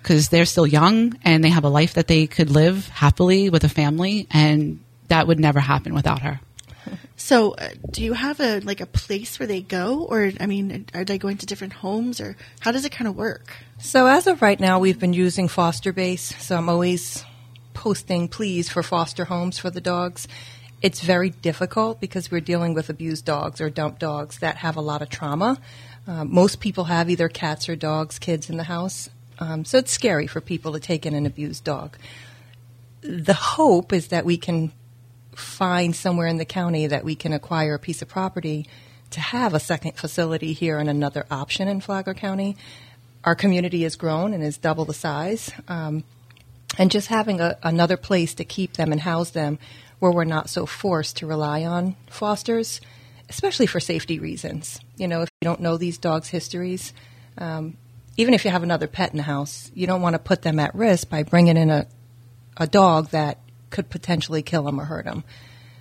Because 0.02 0.30
they're 0.30 0.46
still 0.46 0.66
young 0.66 1.18
and 1.22 1.44
they 1.44 1.50
have 1.50 1.64
a 1.64 1.68
life 1.68 1.94
that 1.94 2.08
they 2.08 2.26
could 2.26 2.50
live 2.50 2.88
happily 2.88 3.50
with 3.50 3.64
a 3.64 3.68
family, 3.68 4.26
and 4.30 4.80
that 5.08 5.26
would 5.26 5.38
never 5.38 5.60
happen 5.60 5.92
without 5.92 6.22
her. 6.22 6.40
So, 7.16 7.52
uh, 7.52 7.70
do 7.90 8.02
you 8.02 8.14
have 8.14 8.40
a 8.40 8.60
like 8.60 8.80
a 8.80 8.86
place 8.86 9.38
where 9.38 9.46
they 9.46 9.60
go, 9.60 10.04
or 10.04 10.32
I 10.40 10.46
mean, 10.46 10.86
are 10.94 11.04
they 11.04 11.18
going 11.18 11.36
to 11.38 11.46
different 11.46 11.74
homes, 11.74 12.20
or 12.20 12.36
how 12.60 12.72
does 12.72 12.84
it 12.84 12.92
kind 12.92 13.08
of 13.08 13.16
work? 13.16 13.56
So 13.78 14.06
as 14.06 14.26
of 14.26 14.42
right 14.42 14.58
now, 14.58 14.78
we've 14.78 14.98
been 14.98 15.12
using 15.12 15.48
foster 15.48 15.92
base. 15.92 16.34
So 16.42 16.56
I'm 16.56 16.68
always 16.68 17.24
posting 17.74 18.28
pleas 18.28 18.68
for 18.68 18.82
foster 18.82 19.24
homes 19.24 19.58
for 19.58 19.70
the 19.70 19.80
dogs. 19.80 20.28
It's 20.82 21.00
very 21.00 21.30
difficult 21.30 22.00
because 22.00 22.30
we're 22.30 22.40
dealing 22.40 22.74
with 22.74 22.88
abused 22.88 23.24
dogs 23.24 23.60
or 23.60 23.70
dumped 23.70 24.00
dogs 24.00 24.38
that 24.38 24.56
have 24.56 24.76
a 24.76 24.80
lot 24.80 25.02
of 25.02 25.08
trauma. 25.08 25.58
Um, 26.06 26.32
most 26.32 26.60
people 26.60 26.84
have 26.84 27.10
either 27.10 27.28
cats 27.28 27.68
or 27.68 27.76
dogs, 27.76 28.18
kids 28.18 28.48
in 28.48 28.56
the 28.56 28.64
house. 28.64 29.10
Um, 29.38 29.64
so 29.64 29.78
it's 29.78 29.92
scary 29.92 30.26
for 30.26 30.40
people 30.40 30.72
to 30.72 30.80
take 30.80 31.06
in 31.06 31.14
an 31.14 31.26
abused 31.26 31.64
dog. 31.64 31.96
The 33.02 33.34
hope 33.34 33.92
is 33.92 34.08
that 34.08 34.24
we 34.24 34.36
can 34.36 34.72
find 35.40 35.94
somewhere 35.96 36.26
in 36.26 36.36
the 36.36 36.44
county 36.44 36.86
that 36.86 37.04
we 37.04 37.14
can 37.14 37.32
acquire 37.32 37.74
a 37.74 37.78
piece 37.78 38.02
of 38.02 38.08
property 38.08 38.66
to 39.10 39.20
have 39.20 39.54
a 39.54 39.60
second 39.60 39.96
facility 39.96 40.52
here 40.52 40.78
and 40.78 40.88
another 40.88 41.26
option 41.30 41.68
in 41.68 41.80
Flagler 41.80 42.14
County. 42.14 42.56
Our 43.24 43.34
community 43.34 43.82
has 43.82 43.96
grown 43.96 44.32
and 44.32 44.42
is 44.42 44.56
double 44.56 44.84
the 44.84 44.94
size. 44.94 45.50
Um, 45.68 46.04
and 46.78 46.90
just 46.90 47.08
having 47.08 47.40
a, 47.40 47.58
another 47.62 47.96
place 47.96 48.34
to 48.34 48.44
keep 48.44 48.74
them 48.74 48.92
and 48.92 49.00
house 49.00 49.30
them 49.30 49.58
where 49.98 50.12
we're 50.12 50.24
not 50.24 50.48
so 50.48 50.66
forced 50.66 51.18
to 51.18 51.26
rely 51.26 51.64
on 51.64 51.96
fosters, 52.08 52.80
especially 53.28 53.66
for 53.66 53.80
safety 53.80 54.18
reasons. 54.18 54.80
You 54.96 55.08
know, 55.08 55.22
if 55.22 55.28
you 55.40 55.46
don't 55.46 55.60
know 55.60 55.76
these 55.76 55.98
dogs' 55.98 56.28
histories, 56.28 56.92
um, 57.38 57.76
even 58.16 58.34
if 58.34 58.44
you 58.44 58.50
have 58.50 58.62
another 58.62 58.86
pet 58.86 59.10
in 59.10 59.16
the 59.16 59.22
house, 59.22 59.70
you 59.74 59.86
don't 59.86 60.02
want 60.02 60.14
to 60.14 60.18
put 60.18 60.42
them 60.42 60.58
at 60.58 60.74
risk 60.74 61.08
by 61.08 61.22
bringing 61.22 61.56
in 61.56 61.70
a, 61.70 61.86
a 62.56 62.66
dog 62.66 63.10
that 63.10 63.38
could 63.70 63.88
potentially 63.88 64.42
kill 64.42 64.64
them 64.64 64.80
or 64.80 64.84
hurt 64.84 65.04
them. 65.04 65.24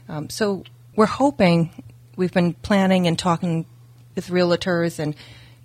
Um, 0.07 0.29
so 0.29 0.63
we're 0.95 1.05
hoping, 1.05 1.83
we've 2.15 2.33
been 2.33 2.53
planning 2.53 3.07
and 3.07 3.17
talking 3.17 3.65
with 4.15 4.29
realtors 4.29 4.99
and 4.99 5.15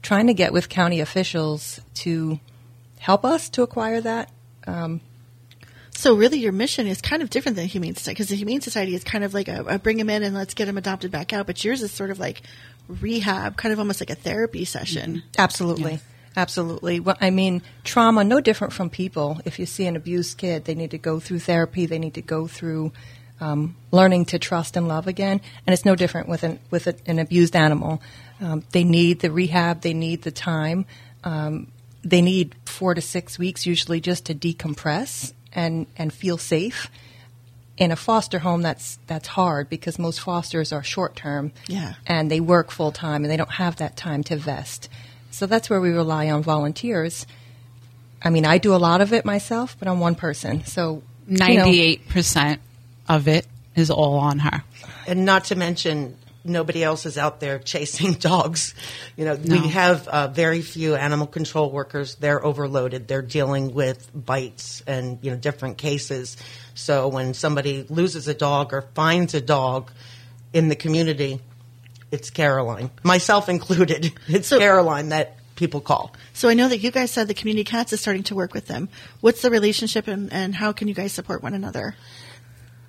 trying 0.02 0.26
to 0.26 0.34
get 0.34 0.52
with 0.52 0.68
county 0.68 1.00
officials 1.00 1.80
to 1.94 2.38
help 2.98 3.24
us 3.24 3.48
to 3.50 3.62
acquire 3.62 4.00
that. 4.00 4.30
Um, 4.66 5.00
So, 5.96 6.16
really, 6.16 6.38
your 6.38 6.52
mission 6.52 6.88
is 6.88 7.00
kind 7.00 7.22
of 7.22 7.30
different 7.30 7.54
than 7.56 7.66
Humane 7.68 7.94
Society 7.94 8.14
because 8.14 8.28
the 8.28 8.36
Humane 8.36 8.60
Society 8.60 8.94
is 8.96 9.04
kind 9.04 9.22
of 9.22 9.32
like 9.32 9.46
a, 9.46 9.64
a 9.64 9.78
bring 9.78 9.96
them 9.96 10.10
in 10.10 10.24
and 10.24 10.34
let's 10.34 10.52
get 10.52 10.64
them 10.66 10.76
adopted 10.76 11.12
back 11.12 11.32
out, 11.32 11.46
but 11.46 11.62
yours 11.64 11.82
is 11.82 11.92
sort 11.92 12.10
of 12.10 12.18
like 12.18 12.42
rehab, 12.88 13.56
kind 13.56 13.72
of 13.72 13.78
almost 13.78 14.00
like 14.00 14.10
a 14.10 14.16
therapy 14.16 14.64
session. 14.64 15.22
Absolutely. 15.38 16.00
Absolutely. 16.36 17.00
Well, 17.00 17.16
I 17.20 17.30
mean, 17.30 17.62
trauma, 17.84 18.24
no 18.24 18.40
different 18.40 18.72
from 18.72 18.90
people. 18.90 19.40
If 19.44 19.58
you 19.58 19.66
see 19.66 19.86
an 19.86 19.96
abused 19.96 20.38
kid, 20.38 20.64
they 20.64 20.74
need 20.74 20.90
to 20.90 20.98
go 20.98 21.20
through 21.20 21.40
therapy. 21.40 21.86
They 21.86 21.98
need 21.98 22.14
to 22.14 22.22
go 22.22 22.46
through 22.46 22.92
um, 23.40 23.76
learning 23.92 24.26
to 24.26 24.38
trust 24.38 24.76
and 24.76 24.88
love 24.88 25.06
again. 25.06 25.40
And 25.66 25.72
it's 25.74 25.84
no 25.84 25.94
different 25.94 26.28
with 26.28 26.42
an, 26.42 26.58
with 26.70 26.86
a, 26.86 26.94
an 27.06 27.18
abused 27.18 27.54
animal. 27.54 28.02
Um, 28.40 28.64
they 28.72 28.84
need 28.84 29.20
the 29.20 29.30
rehab. 29.30 29.82
They 29.82 29.94
need 29.94 30.22
the 30.22 30.30
time. 30.32 30.86
Um, 31.22 31.68
they 32.02 32.20
need 32.20 32.54
four 32.66 32.94
to 32.94 33.00
six 33.00 33.38
weeks 33.38 33.64
usually 33.64 34.00
just 34.00 34.26
to 34.26 34.34
decompress 34.34 35.32
and, 35.52 35.86
and 35.96 36.12
feel 36.12 36.36
safe. 36.36 36.90
In 37.76 37.90
a 37.90 37.96
foster 37.96 38.38
home, 38.38 38.62
that's 38.62 38.98
that's 39.08 39.26
hard 39.26 39.68
because 39.68 39.98
most 39.98 40.20
fosters 40.20 40.72
are 40.72 40.84
short 40.84 41.16
term, 41.16 41.50
Yeah. 41.66 41.94
and 42.06 42.30
they 42.30 42.38
work 42.38 42.70
full 42.70 42.92
time, 42.92 43.24
and 43.24 43.30
they 43.32 43.36
don't 43.36 43.50
have 43.50 43.76
that 43.76 43.96
time 43.96 44.22
to 44.24 44.36
vest. 44.36 44.88
So 45.34 45.46
that's 45.46 45.68
where 45.68 45.80
we 45.80 45.90
rely 45.90 46.30
on 46.30 46.42
volunteers. 46.42 47.26
I 48.22 48.30
mean, 48.30 48.46
I 48.46 48.58
do 48.58 48.74
a 48.74 48.78
lot 48.78 49.00
of 49.00 49.12
it 49.12 49.24
myself, 49.24 49.76
but 49.78 49.88
I'm 49.88 50.00
one 50.00 50.14
person, 50.14 50.64
so 50.64 51.02
you 51.28 51.36
know, 51.38 51.46
Ninety-eight 51.46 52.08
percent 52.08 52.60
of 53.08 53.28
it 53.28 53.46
is 53.74 53.90
all 53.90 54.14
on 54.16 54.38
her. 54.38 54.62
And 55.06 55.24
not 55.24 55.44
to 55.46 55.56
mention, 55.56 56.16
nobody 56.44 56.84
else 56.84 57.04
is 57.06 57.18
out 57.18 57.40
there 57.40 57.58
chasing 57.58 58.12
dogs. 58.30 58.74
You 59.16 59.24
know, 59.24 59.36
No. 59.42 59.60
we 59.60 59.68
have 59.68 60.06
uh, 60.08 60.28
very 60.28 60.62
few 60.62 60.94
animal 60.94 61.26
control 61.26 61.70
workers. 61.70 62.14
They're 62.14 62.42
overloaded. 62.44 63.08
They're 63.08 63.22
dealing 63.22 63.74
with 63.74 64.08
bites 64.14 64.82
and 64.86 65.18
you 65.22 65.30
know 65.32 65.36
different 65.36 65.78
cases. 65.78 66.36
So 66.74 67.08
when 67.08 67.34
somebody 67.34 67.84
loses 67.88 68.28
a 68.28 68.34
dog 68.34 68.72
or 68.72 68.82
finds 68.94 69.34
a 69.34 69.40
dog 69.40 69.90
in 70.52 70.68
the 70.68 70.76
community, 70.76 71.40
it's 72.10 72.30
Caroline, 72.30 72.90
myself 73.02 73.48
included. 73.48 74.12
It's 74.28 74.48
So- 74.48 74.58
Caroline 74.58 75.08
that 75.10 75.36
people 75.56 75.80
call. 75.80 76.14
So, 76.32 76.48
I 76.48 76.54
know 76.54 76.68
that 76.68 76.78
you 76.78 76.90
guys 76.90 77.10
said 77.12 77.28
the 77.28 77.34
Community 77.34 77.62
Cats 77.64 77.92
is 77.92 78.00
starting 78.00 78.24
to 78.24 78.34
work 78.34 78.54
with 78.54 78.66
them. 78.66 78.88
What's 79.20 79.40
the 79.42 79.50
relationship 79.50 80.08
and, 80.08 80.32
and 80.32 80.54
how 80.54 80.72
can 80.72 80.88
you 80.88 80.94
guys 80.94 81.12
support 81.12 81.42
one 81.42 81.54
another? 81.54 81.94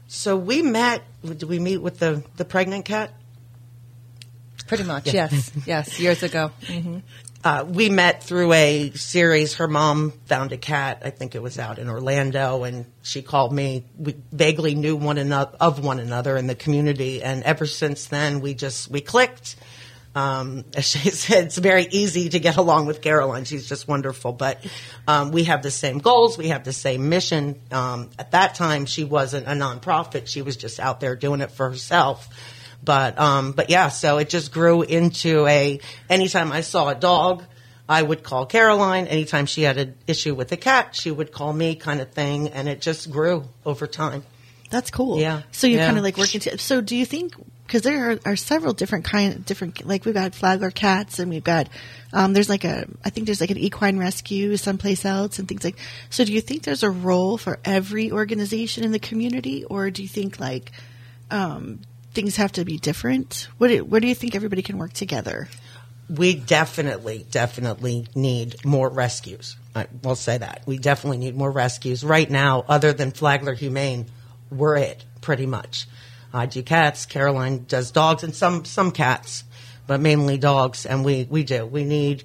So 0.07 0.35
we 0.37 0.61
met. 0.61 1.01
Did 1.23 1.43
we 1.43 1.59
meet 1.59 1.77
with 1.77 1.99
the 1.99 2.23
the 2.37 2.45
pregnant 2.45 2.85
cat? 2.85 3.11
Pretty 4.67 4.83
much, 4.83 5.13
yes, 5.13 5.51
yes, 5.67 5.99
years 5.99 6.23
ago. 6.23 6.51
hmm 6.65 6.99
uh, 7.45 7.63
we 7.63 7.89
met 7.89 8.23
through 8.23 8.51
a 8.53 8.89
series. 8.95 9.53
Her 9.53 9.67
mom 9.67 10.11
found 10.25 10.51
a 10.51 10.57
cat. 10.57 11.03
I 11.05 11.11
think 11.11 11.35
it 11.35 11.43
was 11.43 11.59
out 11.59 11.77
in 11.77 11.87
Orlando, 11.87 12.63
and 12.63 12.87
she 13.03 13.21
called 13.21 13.53
me. 13.53 13.85
We 13.99 14.15
vaguely 14.31 14.73
knew 14.73 14.95
one 14.95 15.19
another 15.19 15.55
of 15.61 15.83
one 15.83 15.99
another 15.99 16.37
in 16.37 16.47
the 16.47 16.55
community, 16.55 17.21
and 17.21 17.43
ever 17.43 17.67
since 17.67 18.07
then, 18.07 18.41
we 18.41 18.55
just 18.55 18.89
we 18.89 18.99
clicked. 18.99 19.57
Um, 20.15 20.65
as 20.75 20.85
she 20.85 21.11
said, 21.11 21.43
it's 21.43 21.59
very 21.59 21.85
easy 21.91 22.29
to 22.29 22.39
get 22.39 22.57
along 22.57 22.87
with 22.87 23.03
Caroline. 23.03 23.45
She's 23.45 23.69
just 23.69 23.87
wonderful. 23.87 24.31
But 24.31 24.65
um, 25.07 25.31
we 25.31 25.43
have 25.43 25.61
the 25.61 25.69
same 25.69 25.99
goals. 25.99 26.39
We 26.39 26.47
have 26.47 26.63
the 26.63 26.73
same 26.73 27.09
mission. 27.09 27.61
Um, 27.71 28.09
at 28.17 28.31
that 28.31 28.55
time, 28.55 28.87
she 28.87 29.03
wasn't 29.03 29.45
a 29.45 29.51
nonprofit. 29.51 30.25
She 30.25 30.41
was 30.41 30.57
just 30.57 30.79
out 30.79 30.99
there 30.99 31.15
doing 31.15 31.41
it 31.41 31.51
for 31.51 31.69
herself. 31.69 32.27
But 32.85 33.19
um, 33.19 33.51
but 33.51 33.69
yeah, 33.69 33.89
so 33.89 34.17
it 34.19 34.29
just 34.29 34.53
grew 34.53 34.83
into 34.83 35.45
a. 35.47 35.79
Anytime 36.09 36.51
I 36.51 36.61
saw 36.61 36.89
a 36.89 36.95
dog, 36.95 37.43
I 37.89 38.01
would 38.01 38.23
call 38.23 38.45
Caroline. 38.45 39.07
Anytime 39.07 39.45
she 39.47 39.63
had 39.63 39.77
an 39.77 39.95
issue 40.07 40.35
with 40.35 40.51
a 40.51 40.57
cat, 40.57 40.95
she 40.95 41.11
would 41.11 41.31
call 41.31 41.51
me, 41.51 41.75
kind 41.75 41.99
of 42.01 42.11
thing, 42.11 42.49
and 42.49 42.67
it 42.69 42.81
just 42.81 43.11
grew 43.11 43.45
over 43.65 43.87
time. 43.87 44.23
That's 44.69 44.91
cool. 44.91 45.19
Yeah. 45.19 45.41
So 45.51 45.67
you're 45.67 45.79
Yeah. 45.79 45.85
kind 45.87 45.97
of 45.97 46.03
like 46.03 46.17
working. 46.17 46.39
To, 46.41 46.57
so 46.57 46.81
do 46.81 46.95
you 46.95 47.05
think? 47.05 47.33
Because 47.65 47.81
there 47.81 48.11
are, 48.11 48.19
are 48.25 48.35
several 48.35 48.73
different 48.73 49.05
kind, 49.05 49.43
different 49.43 49.85
like 49.87 50.05
we've 50.05 50.13
got 50.13 50.35
Flagler 50.35 50.69
cats, 50.69 51.17
and 51.17 51.31
we've 51.31 51.43
got 51.43 51.67
um, 52.13 52.33
there's 52.33 52.49
like 52.49 52.63
a 52.63 52.85
I 53.03 53.09
think 53.09 53.25
there's 53.25 53.41
like 53.41 53.49
an 53.51 53.57
equine 53.57 53.97
rescue 53.97 54.55
someplace 54.57 55.03
else, 55.05 55.39
and 55.39 55.47
things 55.47 55.63
like. 55.63 55.77
So 56.11 56.23
do 56.25 56.31
you 56.33 56.41
think 56.41 56.63
there's 56.63 56.83
a 56.83 56.89
role 56.91 57.37
for 57.39 57.57
every 57.65 58.11
organization 58.11 58.83
in 58.83 58.91
the 58.91 58.99
community, 58.99 59.63
or 59.63 59.89
do 59.89 60.03
you 60.03 60.07
think 60.07 60.39
like 60.39 60.71
um, 61.31 61.79
things 62.15 62.37
have 62.37 62.53
to 62.53 62.65
be 62.65 62.77
different? 62.77 63.47
What 63.57 63.67
do, 63.67 63.85
where 63.85 64.01
do 64.01 64.07
you 64.07 64.15
think 64.15 64.35
everybody 64.35 64.61
can 64.61 64.77
work 64.77 64.93
together? 64.93 65.47
we 66.09 66.35
definitely, 66.35 67.25
definitely 67.31 68.07
need 68.15 68.63
more 68.63 68.89
rescues. 68.89 69.57
I 69.75 69.87
will 70.03 70.15
say 70.15 70.37
that. 70.37 70.61
We 70.65 70.77
definitely 70.77 71.17
need 71.17 71.35
more 71.35 71.51
rescues. 71.51 72.03
Right 72.03 72.29
now, 72.29 72.63
other 72.67 72.93
than 72.93 73.11
Flagler 73.11 73.53
Humane, 73.53 74.05
we're 74.51 74.77
it, 74.77 75.03
pretty 75.21 75.45
much. 75.45 75.87
I 76.33 76.45
do 76.45 76.61
cats, 76.63 77.05
Caroline 77.05 77.65
does 77.65 77.91
dogs, 77.91 78.23
and 78.23 78.35
some, 78.35 78.65
some 78.65 78.91
cats, 78.91 79.43
but 79.87 80.01
mainly 80.01 80.37
dogs, 80.37 80.85
and 80.85 81.03
we, 81.03 81.25
we 81.29 81.43
do. 81.43 81.65
We 81.65 81.85
need, 81.85 82.23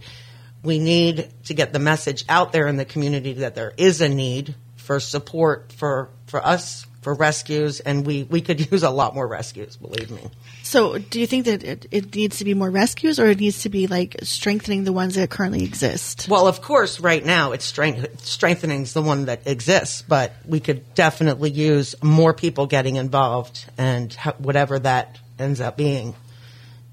we 0.63 0.79
need 0.79 1.31
to 1.45 1.55
get 1.55 1.73
the 1.73 1.79
message 1.79 2.25
out 2.29 2.53
there 2.53 2.67
in 2.67 2.77
the 2.77 2.85
community 2.85 3.35
that 3.35 3.55
there 3.55 3.73
is 3.77 4.01
a 4.01 4.09
need 4.09 4.55
for 4.77 5.01
support 5.01 5.73
for, 5.73 6.11
for 6.27 6.45
us, 6.45 6.87
for 7.01 7.15
rescues, 7.15 7.81
and 7.81 8.05
we, 8.07 8.25
we 8.25 8.41
could 8.43 8.71
use 8.73 8.83
a 8.83 8.91
lot 8.91 9.15
more 9.15 9.27
rescues, 9.27 9.77
believe 9.77 10.11
me. 10.11 10.21
So 10.63 10.99
do 10.99 11.19
you 11.19 11.27
think 11.27 11.47
that 11.47 11.65
it, 11.65 11.87
it 11.91 12.15
needs 12.15 12.39
to 12.39 12.45
be 12.45 12.53
more 12.55 12.71
rescues, 12.71 13.19
or 13.19 13.27
it 13.27 13.41
needs 13.41 13.63
to 13.63 13.69
be 13.71 13.87
like 13.87 14.17
strengthening 14.23 14.85
the 14.85 14.93
ones 14.93 15.15
that 15.15 15.31
currently 15.31 15.65
exist? 15.65 16.29
Well, 16.29 16.47
of 16.47 16.61
course, 16.61 17.01
right 17.01 17.25
now 17.25 17.53
it's 17.53 17.65
strength, 17.65 18.25
strengthening 18.25 18.85
the 18.85 19.01
one 19.03 19.25
that 19.27 19.47
exists, 19.47 20.03
but 20.03 20.35
we 20.47 20.61
could 20.61 20.95
definitely 20.95 21.51
use 21.51 21.95
more 22.03 22.35
people 22.35 22.67
getting 22.67 22.97
involved, 22.97 23.65
and 23.79 24.13
ho- 24.13 24.35
whatever 24.39 24.79
that 24.79 25.19
ends 25.39 25.61
up 25.61 25.77
being 25.79 26.15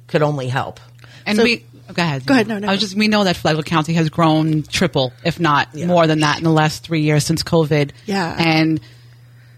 could 0.07 0.21
only 0.21 0.47
help. 0.47 0.79
And 1.25 1.37
So- 1.37 1.43
we 1.43 1.65
go 1.93 2.01
ahead. 2.01 2.25
Go 2.25 2.33
ahead, 2.33 2.47
no, 2.47 2.59
no. 2.59 2.67
I 2.69 2.71
was 2.71 2.79
just 2.79 2.95
we 2.95 3.09
know 3.09 3.25
that 3.25 3.35
Flagler 3.35 3.63
County 3.63 3.93
has 3.95 4.09
grown 4.09 4.63
triple, 4.63 5.11
if 5.25 5.37
not 5.39 5.67
Yeah. 5.73 5.87
more 5.87 6.07
than 6.07 6.19
that, 6.21 6.37
in 6.37 6.45
the 6.45 6.49
last 6.51 6.83
three 6.83 7.01
years 7.01 7.25
since 7.25 7.43
COVID. 7.43 7.91
Yeah. 8.05 8.33
and 8.39 8.79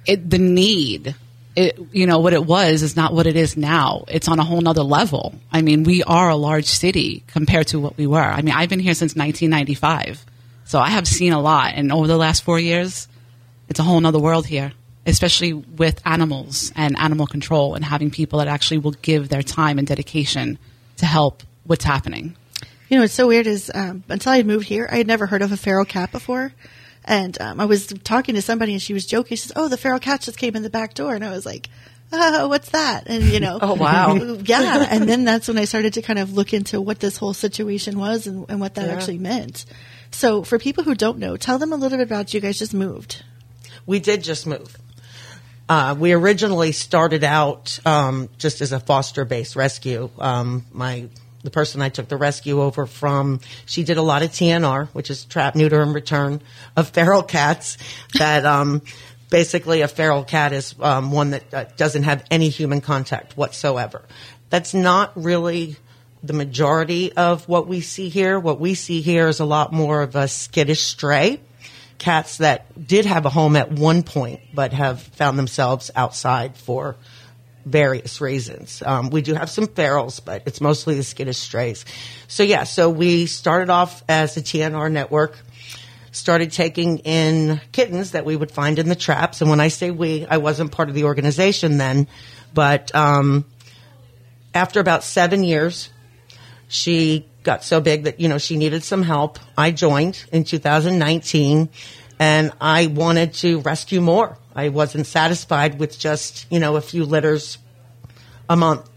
it 0.06 0.30
the 0.30 0.38
need. 0.38 1.16
It, 1.56 1.80
you 1.92 2.06
know 2.06 2.20
what 2.20 2.34
it 2.34 2.46
was 2.46 2.84
is 2.84 2.96
not 2.96 3.14
what 3.14 3.28
it 3.28 3.36
is 3.36 3.58
now. 3.58 4.06
It's 4.08 4.28
on 4.28 4.40
a 4.40 4.44
whole 4.44 4.62
nother 4.62 4.84
level. 4.84 5.34
I 5.52 5.62
mean, 5.62 5.84
we 5.84 6.04
are 6.04 6.30
a 6.30 6.36
large 6.36 6.66
city 6.66 7.24
compared 7.28 7.68
to 7.68 7.80
what 7.80 7.98
we 7.98 8.08
were. 8.08 8.20
I 8.20 8.42
mean, 8.42 8.54
I've 8.56 8.70
been 8.70 8.80
here 8.80 8.94
since 8.94 9.16
1995, 9.16 10.26
so 10.66 10.80
I 10.80 10.90
have 10.90 11.08
seen 11.08 11.34
a 11.34 11.42
lot. 11.42 11.74
And 11.76 11.92
over 11.92 12.08
the 12.08 12.18
last 12.18 12.44
four 12.44 12.60
years, 12.60 13.08
it's 13.68 13.80
a 13.80 13.84
whole 13.84 14.00
nother 14.00 14.20
world 14.20 14.46
here, 14.46 14.72
especially 15.06 15.54
with 15.54 16.02
animals 16.06 16.72
and 16.76 16.98
animal 16.98 17.28
control 17.28 17.76
and 17.76 17.84
having 17.84 18.10
people 18.10 18.40
that 18.40 18.48
actually 18.48 18.78
will 18.78 18.92
give 18.92 19.28
their 19.28 19.44
time 19.44 19.80
and 19.80 19.88
dedication 19.88 20.60
to 20.98 21.06
help 21.06 21.44
what's 21.66 21.84
happening. 21.84 22.36
You 22.90 22.98
know, 22.98 23.04
what's 23.04 23.14
so 23.14 23.28
weird 23.28 23.48
is 23.48 23.72
um, 23.74 24.04
until 24.10 24.32
I 24.32 24.44
moved 24.44 24.66
here, 24.66 24.88
I 24.92 24.98
had 24.98 25.08
never 25.08 25.28
heard 25.28 25.42
of 25.42 25.52
a 25.52 25.58
feral 25.58 25.86
cat 25.86 26.12
before. 26.12 26.52
And 27.10 27.42
um, 27.42 27.60
I 27.60 27.66
was 27.66 27.88
talking 27.88 28.36
to 28.36 28.42
somebody, 28.42 28.72
and 28.74 28.82
she 28.82 28.94
was 28.94 29.06
joking. 29.06 29.36
She 29.36 29.42
says, 29.42 29.54
"Oh, 29.56 29.68
the 29.68 29.78
feral 29.78 30.00
cat 30.00 30.22
just 30.22 30.38
came 30.38 30.56
in 30.56 30.64
the 30.64 30.70
back 30.70 30.94
door," 30.94 31.16
and 31.16 31.26
I 31.26 31.32
was 31.32 31.46
like, 31.46 31.68
"Oh, 32.14 32.48
what's 32.48 32.70
that?" 32.70 33.06
And 33.08 33.24
you 33.26 33.40
know, 33.40 33.58
Oh, 33.64 33.74
wow. 33.74 34.14
yeah. 34.46 34.88
And 34.92 35.10
then 35.10 35.26
that's 35.26 35.48
when 35.48 35.58
I 35.58 35.66
started 35.66 35.94
to 35.96 36.02
kind 36.04 36.20
of 36.20 36.34
look 36.34 36.54
into 36.54 36.80
what 36.80 37.00
this 37.00 37.18
whole 37.18 37.34
situation 37.34 37.98
was 37.98 38.28
and, 38.28 38.46
and 38.48 38.60
what 38.62 38.76
that 38.76 38.86
Yeah. 38.88 38.94
actually 38.94 39.18
meant. 39.18 39.66
So, 40.12 40.44
for 40.44 40.60
people 40.60 40.84
who 40.84 40.94
don't 40.94 41.18
know, 41.18 41.36
tell 41.36 41.58
them 41.58 41.74
a 41.74 41.76
little 41.76 41.98
bit 41.98 42.06
about 42.06 42.32
you 42.34 42.40
guys 42.42 42.60
just 42.60 42.74
moved. 42.76 43.24
We 43.88 44.00
did 44.00 44.24
just 44.24 44.46
move. 44.46 44.78
Uh, 45.68 45.96
we 45.98 46.14
originally 46.14 46.72
started 46.72 47.24
out 47.24 47.80
um, 47.86 48.30
just 48.38 48.62
as 48.62 48.72
a 48.72 48.80
foster-based 48.80 49.56
rescue. 49.56 50.10
Um, 50.20 50.66
my 50.72 51.10
the 51.44 51.52
person 51.52 51.82
I 51.82 51.90
took 51.90 52.08
the 52.08 52.18
rescue 52.18 52.62
over 52.62 52.86
from, 52.86 53.40
she 53.66 53.84
did 53.84 53.98
a 53.98 54.02
lot 54.02 54.24
of 54.24 54.32
TNR, 54.32 54.88
which 54.90 55.10
is 55.10 55.26
trap, 55.26 55.56
neuter, 55.56 55.82
and 55.82 55.94
return 55.94 56.42
of 56.76 56.90
feral 56.90 57.24
cats. 57.24 57.78
That 58.18 58.46
um, 58.46 58.82
basically 59.30 59.82
a 59.82 59.88
feral 59.88 60.24
cat 60.24 60.54
is 60.54 60.76
um, 60.80 61.12
one 61.12 61.32
that 61.32 61.54
uh, 61.54 61.66
doesn't 61.78 62.04
have 62.04 62.26
any 62.30 62.50
human 62.50 62.82
contact 62.82 63.38
whatsoever. 63.38 64.02
That's 64.50 64.74
not 64.74 65.12
really 65.16 65.78
the 66.24 66.34
majority 66.34 67.14
of 67.14 67.48
what 67.48 67.68
we 67.68 67.82
see 67.82 68.10
here. 68.10 68.40
What 68.40 68.60
we 68.60 68.74
see 68.74 69.02
here 69.02 69.28
is 69.28 69.40
a 69.40 69.46
lot 69.46 69.72
more 69.72 70.02
of 70.02 70.16
a 70.16 70.28
skittish 70.28 70.82
stray 70.82 71.40
cats 72.00 72.38
that 72.38 72.88
did 72.88 73.06
have 73.06 73.26
a 73.26 73.30
home 73.30 73.56
at 73.56 73.72
one 73.72 74.04
point 74.04 74.40
but 74.54 74.72
have 74.72 75.02
found 75.02 75.38
themselves 75.38 75.92
outside 75.96 76.56
for 76.56 76.96
various 77.66 78.22
reasons. 78.22 78.82
Um, 78.86 79.10
we 79.10 79.22
do 79.22 79.34
have 79.34 79.50
some 79.50 79.68
ferals, 79.68 80.24
but 80.24 80.44
it's 80.46 80.62
mostly 80.62 80.96
the 80.96 81.04
skittish 81.04 81.38
strays. 81.38 81.86
So 82.28 82.44
yeah, 82.44 82.64
so 82.64 82.90
we 82.90 83.26
started 83.26 83.70
off 83.70 84.04
as 84.10 84.38
a 84.38 84.42
TNR 84.42 84.92
network, 84.92 85.38
started 86.12 86.52
taking 86.52 87.00
in 87.00 87.62
kittens 87.72 88.12
that 88.12 88.26
we 88.26 88.36
would 88.36 88.52
find 88.52 88.80
in 88.80 88.90
the 88.90 88.96
traps. 88.96 89.42
And 89.42 89.50
when 89.50 89.60
I 89.60 89.68
say 89.68 89.92
we, 89.92 90.26
I 90.26 90.38
wasn't 90.38 90.72
part 90.72 90.90
of 90.90 90.96
the 90.96 91.04
organization 91.04 91.78
then, 91.78 92.08
but 92.54 92.94
um, 92.96 93.46
after 94.54 94.80
about 94.80 95.04
seven 95.04 95.44
years, 95.44 95.90
she 96.68 97.26
got 97.44 97.64
so 97.64 97.82
big 97.82 98.04
that 98.04 98.20
you 98.20 98.28
know 98.30 98.38
she 98.38 98.58
needed 98.58 98.84
some 98.84 99.04
help. 99.04 99.40
I 99.58 99.72
joined 99.72 100.24
in 100.32 100.44
2019, 100.44 101.70
and 102.20 102.52
I 102.62 102.88
wanted 102.88 103.34
to 103.36 103.60
rescue 103.62 104.02
more. 104.02 104.38
I 104.60 104.68
wasn't 104.68 105.08
satisfied 105.08 105.80
with 105.80 105.98
just 105.98 106.46
you 106.52 106.60
know 106.60 106.76
a 106.76 106.82
few 106.82 107.06
litters 107.06 107.58
a 108.50 108.58
month, 108.58 108.90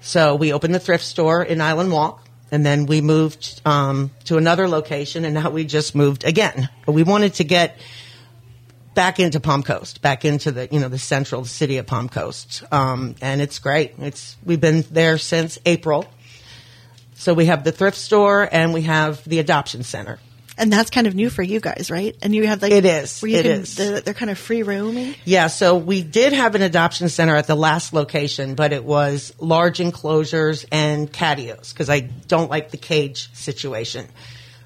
so 0.00 0.36
we 0.36 0.54
opened 0.54 0.74
the 0.74 0.80
thrift 0.80 1.04
store 1.04 1.42
in 1.42 1.60
Island 1.60 1.92
Walk, 1.92 2.26
and 2.50 2.64
then 2.64 2.86
we 2.86 3.02
moved 3.02 3.60
um, 3.66 4.10
to 4.24 4.38
another 4.38 4.68
location, 4.68 5.26
and 5.26 5.34
now 5.34 5.50
we 5.50 5.64
just 5.64 5.94
moved 5.94 6.24
again. 6.24 6.70
But 6.86 6.92
we 6.92 7.02
wanted 7.02 7.34
to 7.34 7.44
get 7.44 7.78
back 8.94 9.20
into 9.20 9.38
Palm 9.38 9.62
Coast, 9.62 10.00
back 10.00 10.24
into 10.24 10.50
the 10.50 10.66
you 10.72 10.80
know 10.80 10.88
the 10.88 10.98
central 10.98 11.44
city 11.44 11.76
of 11.76 11.86
Palm 11.86 12.08
Coast, 12.08 12.62
um, 12.72 13.14
and 13.20 13.42
it's 13.42 13.58
great. 13.58 13.92
It's 13.98 14.38
we've 14.46 14.62
been 14.62 14.82
there 14.90 15.18
since 15.18 15.58
April. 15.66 16.06
So 17.16 17.34
we 17.34 17.46
have 17.46 17.64
the 17.64 17.70
thrift 17.70 17.98
store 17.98 18.48
and 18.50 18.72
we 18.72 18.82
have 18.82 19.22
the 19.24 19.38
adoption 19.38 19.82
center. 19.82 20.18
And 20.58 20.70
that's 20.72 20.90
kind 20.90 21.06
of 21.06 21.14
new 21.14 21.30
for 21.30 21.42
you 21.42 21.60
guys, 21.60 21.90
right? 21.90 22.14
And 22.22 22.34
you 22.34 22.46
have 22.46 22.60
like 22.60 22.72
It 22.72 22.84
is. 22.84 23.20
where 23.20 23.30
you 23.30 23.38
It 23.38 23.42
can, 23.44 23.60
is. 23.62 23.74
the- 23.74 24.02
they're 24.04 24.12
kind 24.14 24.30
of 24.30 24.38
free 24.38 24.62
roaming. 24.62 25.14
Yeah, 25.24 25.46
so 25.46 25.76
we 25.76 26.02
did 26.02 26.32
have 26.34 26.54
an 26.54 26.62
adoption 26.62 27.08
center 27.08 27.34
at 27.36 27.46
the 27.46 27.54
last 27.54 27.92
location, 27.94 28.54
but 28.54 28.72
it 28.72 28.84
was 28.84 29.32
large 29.38 29.80
enclosures 29.80 30.66
and 30.70 31.10
catios 31.10 31.72
because 31.72 31.88
I 31.88 32.00
don't 32.00 32.50
like 32.50 32.70
the 32.70 32.76
cage 32.76 33.30
situation. 33.32 34.06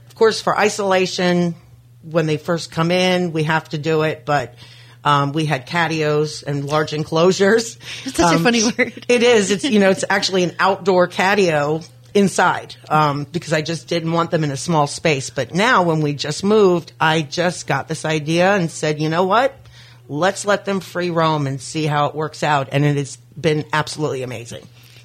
Of 0.08 0.14
course, 0.16 0.40
for 0.40 0.58
isolation, 0.58 1.54
when 2.02 2.26
they 2.26 2.36
first 2.36 2.70
come 2.72 2.90
in, 2.90 3.32
we 3.32 3.44
have 3.44 3.68
to 3.70 3.78
do 3.78 4.02
it, 4.02 4.24
but 4.24 4.54
um, 5.04 5.30
we 5.32 5.46
had 5.46 5.68
catios 5.68 6.42
and 6.42 6.64
large 6.64 6.92
enclosures. 6.94 7.78
It's 8.04 8.16
such 8.16 8.32
a 8.32 8.36
Um, 8.36 8.42
funny 8.42 8.64
word. 8.64 9.04
It 9.08 9.22
is. 9.22 9.52
It's 9.52 9.62
you 9.64 9.78
know, 9.78 9.90
it's 9.90 10.04
actually 10.10 10.42
an 10.42 10.56
outdoor 10.58 11.06
catio 11.06 11.86
inside 12.16 12.75
um, 12.88 13.25
because 13.25 13.52
I 13.52 13.61
just 13.61 13.88
didn't 13.88 14.11
want 14.11 14.30
them 14.30 14.42
in 14.42 14.50
a 14.50 14.56
small 14.56 14.87
space. 14.87 15.28
But 15.28 15.54
now, 15.54 15.82
when 15.82 16.00
we 16.00 16.14
just 16.14 16.42
moved, 16.42 16.92
I 16.99 17.20
just 17.20 17.66
got 17.66 17.88
this 17.88 18.06
idea 18.06 18.54
and 18.54 18.70
said, 18.70 18.99
you 19.00 19.11
know 19.11 19.25
what? 19.25 19.54
Let's 20.08 20.46
let 20.46 20.64
them 20.64 20.80
free 20.80 21.11
roam 21.11 21.46
and 21.46 21.61
see 21.61 21.85
how 21.85 22.06
it 22.06 22.14
works 22.14 22.42
out. 22.42 22.70
And 22.73 22.85
it 22.85 22.96
has 22.96 23.16
been 23.38 23.66
absolutely 23.73 24.23
amazing. 24.23 24.62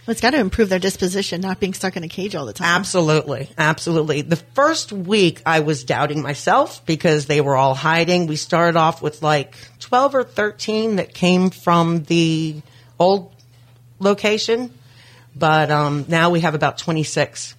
Well, 0.08 0.14
it's 0.14 0.22
got 0.22 0.32
to 0.32 0.40
improve 0.40 0.70
their 0.70 0.80
disposition, 0.80 1.42
not 1.42 1.60
being 1.60 1.74
stuck 1.74 1.98
in 1.98 2.04
a 2.04 2.08
cage 2.08 2.34
all 2.34 2.46
the 2.46 2.54
time. 2.54 2.80
Absolutely. 2.80 3.50
Absolutely. 3.58 4.22
The 4.22 4.38
first 4.38 4.94
week 4.94 5.42
I 5.46 5.60
was 5.60 5.84
doubting 5.84 6.22
myself 6.22 6.86
because 6.86 7.26
they 7.26 7.42
were 7.42 7.58
all 7.58 7.76
hiding. 7.76 8.26
We 8.26 8.38
started 8.38 8.78
off 8.78 9.02
with 9.02 9.22
like 9.22 9.54
12 9.80 10.16
or 10.16 10.24
13 10.24 10.96
that 10.96 11.14
came 11.14 11.50
from 11.50 12.04
the 12.04 12.62
old 12.98 13.36
location. 14.00 14.74
But 15.36 15.72
um, 15.72 16.06
now 16.08 16.30
we 16.30 16.42
have 16.42 16.56
about 16.56 16.78
26. 16.78 17.56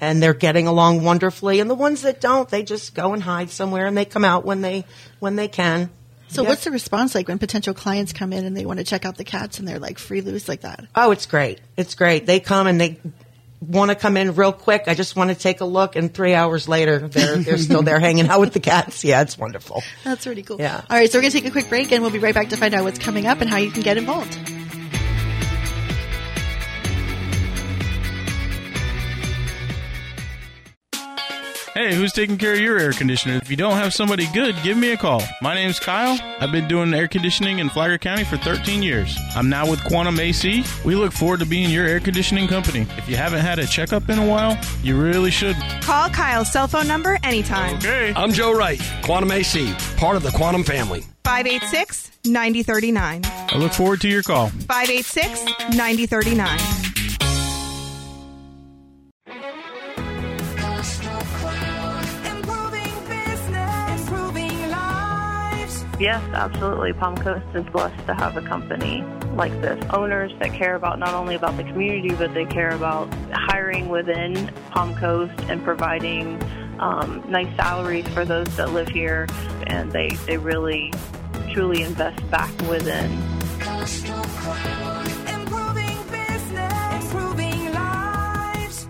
And 0.00 0.22
they're 0.22 0.34
getting 0.34 0.66
along 0.66 1.02
wonderfully. 1.04 1.60
And 1.60 1.70
the 1.70 1.74
ones 1.74 2.02
that 2.02 2.20
don't, 2.20 2.48
they 2.48 2.62
just 2.62 2.94
go 2.94 3.14
and 3.14 3.22
hide 3.22 3.48
somewhere, 3.50 3.86
and 3.86 3.96
they 3.96 4.04
come 4.04 4.24
out 4.24 4.44
when 4.44 4.60
they 4.60 4.84
when 5.20 5.36
they 5.36 5.48
can. 5.48 5.88
So 6.28 6.42
Yeah. 6.42 6.48
what's 6.50 6.64
the 6.64 6.72
response 6.72 7.14
like 7.14 7.28
when 7.28 7.38
potential 7.38 7.72
clients 7.74 8.12
come 8.12 8.32
in 8.32 8.44
and 8.44 8.56
they 8.56 8.66
want 8.66 8.80
to 8.80 8.84
check 8.84 9.04
out 9.06 9.16
the 9.16 9.24
cats 9.24 9.60
and 9.60 9.68
they're 9.68 9.78
like 9.78 9.98
free 9.98 10.20
loose 10.20 10.48
like 10.48 10.62
that? 10.62 10.84
Oh, 10.94 11.12
it's 11.12 11.26
great. 11.26 11.60
It's 11.76 11.94
great. 11.94 12.26
They 12.26 12.40
come 12.40 12.66
and 12.66 12.78
they 12.80 12.98
want 13.60 13.90
to 13.92 13.94
come 13.94 14.16
in 14.18 14.34
real 14.34 14.52
quick. 14.52 14.84
I 14.88 14.94
just 14.94 15.14
want 15.16 15.30
to 15.30 15.36
take 15.36 15.60
a 15.62 15.64
look, 15.64 15.94
and 15.96 16.12
three 16.12 16.34
hours 16.34 16.68
later, 16.68 17.06
they're 17.08 17.38
they're 17.38 17.56
still 17.58 17.82
there 17.82 18.00
hanging 18.08 18.28
out 18.28 18.40
with 18.40 18.52
the 18.52 18.60
cats. 18.60 19.04
Yeah, 19.04 19.22
it's 19.22 19.38
wonderful. 19.38 19.82
That's 20.02 20.26
really 20.26 20.42
cool. 20.42 20.58
Yeah. 20.58 20.82
All 20.90 20.96
right, 20.98 21.10
so 21.10 21.16
we're 21.18 21.22
going 21.22 21.32
to 21.32 21.38
take 21.40 21.46
a 21.48 21.52
quick 21.52 21.68
break 21.70 21.92
and 21.92 22.02
we'll 22.02 22.10
be 22.10 22.18
right 22.18 22.34
back 22.34 22.48
to 22.50 22.56
find 22.56 22.74
out 22.74 22.82
what's 22.84 22.98
coming 22.98 23.26
up 23.26 23.40
and 23.40 23.48
how 23.48 23.56
you 23.58 23.70
can 23.70 23.82
get 23.82 23.96
involved. 23.96 24.36
Hey, 31.74 31.92
who's 31.92 32.12
taking 32.12 32.38
care 32.38 32.52
of 32.52 32.60
your 32.60 32.78
air 32.78 32.92
conditioner? 32.92 33.34
If 33.34 33.50
you 33.50 33.56
don't 33.56 33.72
have 33.72 33.92
somebody 33.92 34.28
good, 34.32 34.54
give 34.62 34.78
me 34.78 34.92
a 34.92 34.96
call. 34.96 35.24
My 35.42 35.56
name's 35.56 35.80
Kyle. 35.80 36.16
I've 36.38 36.52
been 36.52 36.68
doing 36.68 36.94
air 36.94 37.08
conditioning 37.08 37.58
in 37.58 37.68
Flagler 37.68 37.98
County 37.98 38.22
for 38.22 38.36
13 38.36 38.80
years. 38.80 39.18
I'm 39.34 39.48
now 39.48 39.68
with 39.68 39.82
Quantum 39.82 40.20
AC. 40.20 40.64
We 40.84 40.94
look 40.94 41.12
forward 41.12 41.40
to 41.40 41.46
being 41.46 41.70
your 41.70 41.84
air 41.84 41.98
conditioning 41.98 42.46
company. 42.46 42.86
If 42.96 43.08
you 43.08 43.16
haven't 43.16 43.40
had 43.40 43.58
a 43.58 43.66
checkup 43.66 44.08
in 44.08 44.20
a 44.20 44.24
while, 44.24 44.56
you 44.84 44.96
really 44.96 45.32
should. 45.32 45.56
Call 45.80 46.08
Kyle's 46.10 46.52
cell 46.52 46.68
phone 46.68 46.86
number 46.86 47.18
anytime. 47.24 47.74
Okay. 47.78 48.12
I'm 48.14 48.30
Joe 48.30 48.52
Wright, 48.52 48.80
Quantum 49.02 49.32
AC, 49.32 49.74
part 49.96 50.14
of 50.14 50.22
the 50.22 50.30
Quantum 50.30 50.62
family. 50.62 51.00
586 51.24 52.12
9039. 52.24 53.22
I 53.24 53.56
look 53.56 53.72
forward 53.72 54.00
to 54.02 54.08
your 54.08 54.22
call. 54.22 54.46
586 54.46 55.44
9039. 55.76 56.93
Yes, 66.04 66.22
absolutely. 66.34 66.92
Palm 66.92 67.16
Coast 67.16 67.46
is 67.54 67.64
blessed 67.72 68.06
to 68.08 68.12
have 68.12 68.36
a 68.36 68.42
company 68.42 69.02
like 69.36 69.58
this. 69.62 69.82
Owners 69.88 70.32
that 70.38 70.52
care 70.52 70.74
about 70.74 70.98
not 70.98 71.14
only 71.14 71.34
about 71.34 71.56
the 71.56 71.64
community, 71.64 72.14
but 72.14 72.34
they 72.34 72.44
care 72.44 72.72
about 72.72 73.08
hiring 73.32 73.88
within 73.88 74.48
Palm 74.70 74.94
Coast 74.96 75.32
and 75.48 75.64
providing 75.64 76.38
um, 76.78 77.24
nice 77.26 77.48
salaries 77.56 78.06
for 78.08 78.26
those 78.26 78.54
that 78.56 78.74
live 78.74 78.90
here. 78.90 79.26
And 79.66 79.92
they, 79.92 80.10
they 80.26 80.36
really, 80.36 80.92
truly 81.54 81.80
invest 81.80 82.30
back 82.30 82.52
within. 82.68 83.10
Improving 85.26 86.02
business, 86.10 87.04
improving 87.04 87.72
lives. 87.72 88.88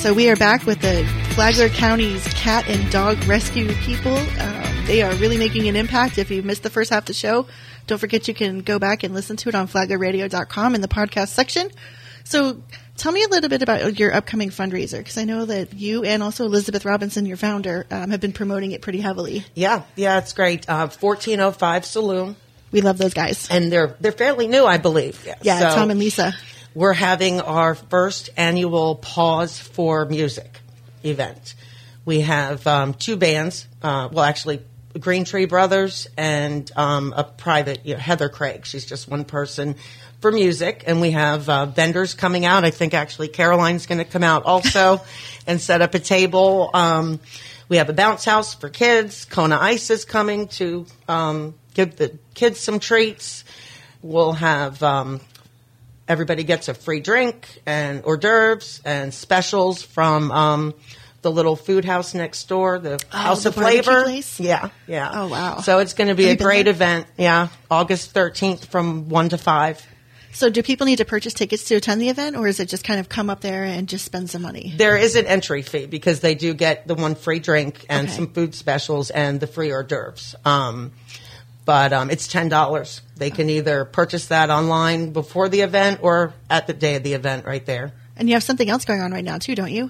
So 0.00 0.14
we 0.14 0.30
are 0.30 0.36
back 0.36 0.64
with 0.64 0.80
the 0.80 1.19
Flagler 1.34 1.68
County's 1.70 2.26
cat 2.34 2.68
and 2.68 2.90
dog 2.92 3.22
rescue 3.24 3.72
people. 3.76 4.14
Um, 4.16 4.84
they 4.86 5.02
are 5.02 5.14
really 5.14 5.38
making 5.38 5.68
an 5.68 5.76
impact. 5.76 6.18
If 6.18 6.30
you 6.30 6.42
missed 6.42 6.62
the 6.62 6.70
first 6.70 6.90
half 6.90 7.04
of 7.04 7.06
the 7.06 7.14
show, 7.14 7.46
don't 7.86 7.98
forget 7.98 8.28
you 8.28 8.34
can 8.34 8.60
go 8.60 8.78
back 8.78 9.04
and 9.04 9.14
listen 9.14 9.36
to 9.38 9.48
it 9.48 9.54
on 9.54 9.66
flaglerradio.com 9.66 10.74
in 10.74 10.80
the 10.80 10.88
podcast 10.88 11.28
section. 11.28 11.70
So 12.24 12.62
tell 12.96 13.10
me 13.12 13.22
a 13.24 13.28
little 13.28 13.48
bit 13.48 13.62
about 13.62 13.98
your 13.98 14.14
upcoming 14.14 14.50
fundraiser 14.50 14.98
because 14.98 15.16
I 15.16 15.24
know 15.24 15.46
that 15.46 15.72
you 15.72 16.04
and 16.04 16.22
also 16.22 16.44
Elizabeth 16.44 16.84
Robinson, 16.84 17.24
your 17.24 17.38
founder, 17.38 17.86
um, 17.90 18.10
have 18.10 18.20
been 18.20 18.32
promoting 18.34 18.72
it 18.72 18.82
pretty 18.82 19.00
heavily. 19.00 19.44
Yeah, 19.54 19.82
yeah, 19.96 20.18
it's 20.18 20.34
great. 20.34 20.68
Uh, 20.68 20.88
1405 20.88 21.84
Saloon, 21.86 22.36
We 22.70 22.82
love 22.82 22.98
those 22.98 23.14
guys. 23.14 23.48
and 23.50 23.72
they're 23.72 23.96
they're 24.00 24.12
fairly 24.12 24.46
new, 24.46 24.66
I 24.66 24.76
believe. 24.76 25.26
Yeah, 25.42 25.58
So 25.60 25.74
Tom 25.74 25.90
and 25.90 25.98
Lisa. 26.00 26.34
We're 26.72 26.92
having 26.92 27.40
our 27.40 27.74
first 27.74 28.30
annual 28.36 28.94
Paws 28.94 29.58
for 29.58 30.04
Music 30.04 30.59
event. 31.04 31.54
We 32.04 32.20
have 32.20 32.66
um, 32.66 32.94
two 32.94 33.16
bands. 33.16 33.66
Uh, 33.82 34.08
well, 34.10 34.24
actually, 34.24 34.62
Green 34.98 35.24
Tree 35.24 35.44
Brothers 35.44 36.08
and 36.16 36.70
um, 36.76 37.12
a 37.16 37.24
private 37.24 37.86
you 37.86 37.94
know, 37.94 38.00
Heather 38.00 38.28
Craig. 38.28 38.66
She's 38.66 38.84
just 38.84 39.08
one 39.08 39.24
person 39.24 39.76
for 40.20 40.32
music, 40.32 40.84
and 40.86 41.00
we 41.00 41.12
have 41.12 41.48
uh, 41.48 41.66
vendors 41.66 42.14
coming 42.14 42.44
out. 42.44 42.64
I 42.64 42.70
think 42.70 42.94
actually 42.94 43.28
Caroline's 43.28 43.86
going 43.86 43.98
to 43.98 44.04
come 44.04 44.24
out 44.24 44.44
also 44.44 45.00
and 45.46 45.60
set 45.60 45.82
up 45.82 45.94
a 45.94 45.98
table. 45.98 46.70
Um, 46.74 47.20
we 47.68 47.76
have 47.76 47.88
a 47.88 47.92
bounce 47.92 48.24
house 48.24 48.54
for 48.54 48.68
kids. 48.68 49.24
Kona 49.24 49.56
Ice 49.56 49.90
is 49.90 50.04
coming 50.04 50.48
to 50.48 50.86
um, 51.08 51.54
give 51.74 51.96
the 51.96 52.18
kids 52.34 52.58
some 52.58 52.80
treats. 52.80 53.44
We'll 54.02 54.32
have 54.32 54.82
um, 54.82 55.20
everybody 56.10 56.42
gets 56.44 56.68
a 56.68 56.74
free 56.74 57.00
drink 57.00 57.46
and 57.64 58.02
hors 58.04 58.18
d'oeuvres 58.18 58.82
and 58.84 59.14
specials 59.14 59.80
from 59.82 60.30
um, 60.32 60.74
the 61.22 61.30
little 61.30 61.54
food 61.56 61.84
house 61.84 62.12
next 62.14 62.48
door, 62.48 62.78
the 62.78 62.98
House 63.10 63.44
the 63.44 63.50
of 63.50 63.54
Flavor. 63.54 64.02
place? 64.02 64.40
Yeah, 64.40 64.70
yeah. 64.86 65.10
Oh, 65.14 65.28
wow. 65.28 65.60
So 65.60 65.78
it's 65.78 65.94
going 65.94 66.08
to 66.08 66.14
be 66.14 66.24
Have 66.24 66.40
a 66.40 66.42
great 66.42 66.64
there? 66.64 66.72
event. 66.74 67.06
Yeah, 67.16 67.48
August 67.70 68.10
thirteenth 68.12 68.66
from 68.66 69.08
one 69.08 69.28
to 69.30 69.38
five. 69.38 69.86
So 70.32 70.48
do 70.48 70.62
people 70.62 70.86
need 70.86 70.98
to 70.98 71.04
purchase 71.04 71.34
tickets 71.34 71.64
to 71.64 71.74
attend 71.74 72.00
the 72.00 72.08
event 72.08 72.36
or 72.36 72.46
is 72.46 72.60
it 72.60 72.68
just 72.68 72.84
kind 72.84 73.00
of 73.00 73.08
come 73.08 73.28
up 73.30 73.40
there 73.40 73.64
and 73.64 73.88
just 73.88 74.04
spend 74.04 74.30
some 74.30 74.42
money? 74.42 74.72
There 74.76 74.96
is 74.96 75.16
an 75.16 75.26
entry 75.26 75.62
fee 75.62 75.86
because 75.86 76.20
they 76.20 76.36
do 76.36 76.54
get 76.54 76.86
the 76.86 76.94
one 76.94 77.16
free 77.16 77.40
drink 77.40 77.84
and 77.88 78.06
Okay. 78.06 78.16
some 78.16 78.28
food 78.32 78.54
specials 78.54 79.10
and 79.10 79.40
the 79.40 79.48
free 79.48 79.72
hors 79.72 79.82
d'oeuvres. 79.82 80.36
Um, 80.44 80.92
but 81.70 81.92
um, 81.92 82.10
it's 82.10 82.26
ten 82.26 82.48
dollars. 82.48 83.00
They 83.14 83.30
can 83.30 83.48
either 83.48 83.84
purchase 83.84 84.26
that 84.26 84.50
online 84.50 85.12
before 85.12 85.48
the 85.48 85.60
event 85.60 86.00
or 86.02 86.34
at 86.50 86.66
the 86.66 86.72
day 86.72 86.96
of 86.96 87.04
the 87.04 87.12
event, 87.12 87.46
right 87.46 87.64
there. 87.64 87.92
And 88.16 88.28
you 88.28 88.34
have 88.34 88.42
something 88.42 88.68
else 88.68 88.84
going 88.84 89.00
on 89.00 89.12
right 89.12 89.22
now 89.22 89.38
too, 89.38 89.54
don't 89.54 89.70
you? 89.70 89.88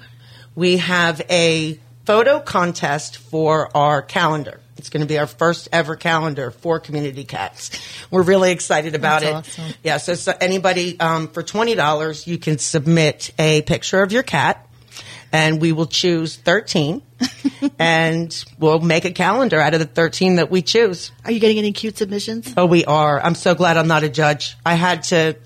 we 0.55 0.77
have 0.77 1.23
a 1.31 1.81
photo 2.05 2.39
contest 2.39 3.17
for 3.17 3.75
our 3.75 4.03
calendar. 4.03 4.61
It's 4.77 4.91
going 4.91 5.01
to 5.01 5.07
be 5.07 5.19
our 5.19 5.27
first 5.27 5.71
ever 5.73 5.97
calendar 5.97 6.51
for 6.51 6.81
community 6.81 7.25
cats. 7.25 7.71
We're 8.11 8.25
really 8.25 8.53
excited 8.53 8.95
about 8.95 9.23
That's 9.23 9.59
it. 9.59 9.63
awesome. 9.63 9.75
Yeah, 9.83 9.97
so, 9.97 10.15
so 10.17 10.35
anybody 10.39 11.01
um, 11.01 11.29
for 11.29 11.43
twenty 11.43 11.75
dollars, 11.75 12.27
you 12.27 12.37
can 12.37 12.59
submit 12.59 13.31
a 13.39 13.63
picture 13.63 14.03
of 14.03 14.13
your 14.13 14.23
cat, 14.23 14.69
and 15.33 15.63
we 15.63 15.73
will 15.73 15.87
choose 15.87 16.37
thirteen, 16.37 17.01
and 17.79 18.45
we'll 18.59 18.81
make 18.81 19.05
a 19.05 19.13
calendar 19.13 19.61
out 19.61 19.75
of 19.75 19.81
the 19.81 19.87
thirteen 19.87 20.37
that 20.37 20.51
we 20.51 20.63
choose. 20.63 21.13
Are 21.25 21.33
you 21.33 21.41
getting 21.41 21.59
any 21.59 21.73
cute 21.73 21.99
submissions? 21.99 22.53
Oh, 22.57 22.67
we 22.67 22.85
are. 22.85 23.21
I'm 23.21 23.35
so 23.35 23.55
glad 23.55 23.77
I'm 23.77 23.89
not 23.89 24.03
a 24.03 24.09
judge. 24.09 24.57
I 24.65 24.75
had 24.75 25.05
to, 25.05 25.37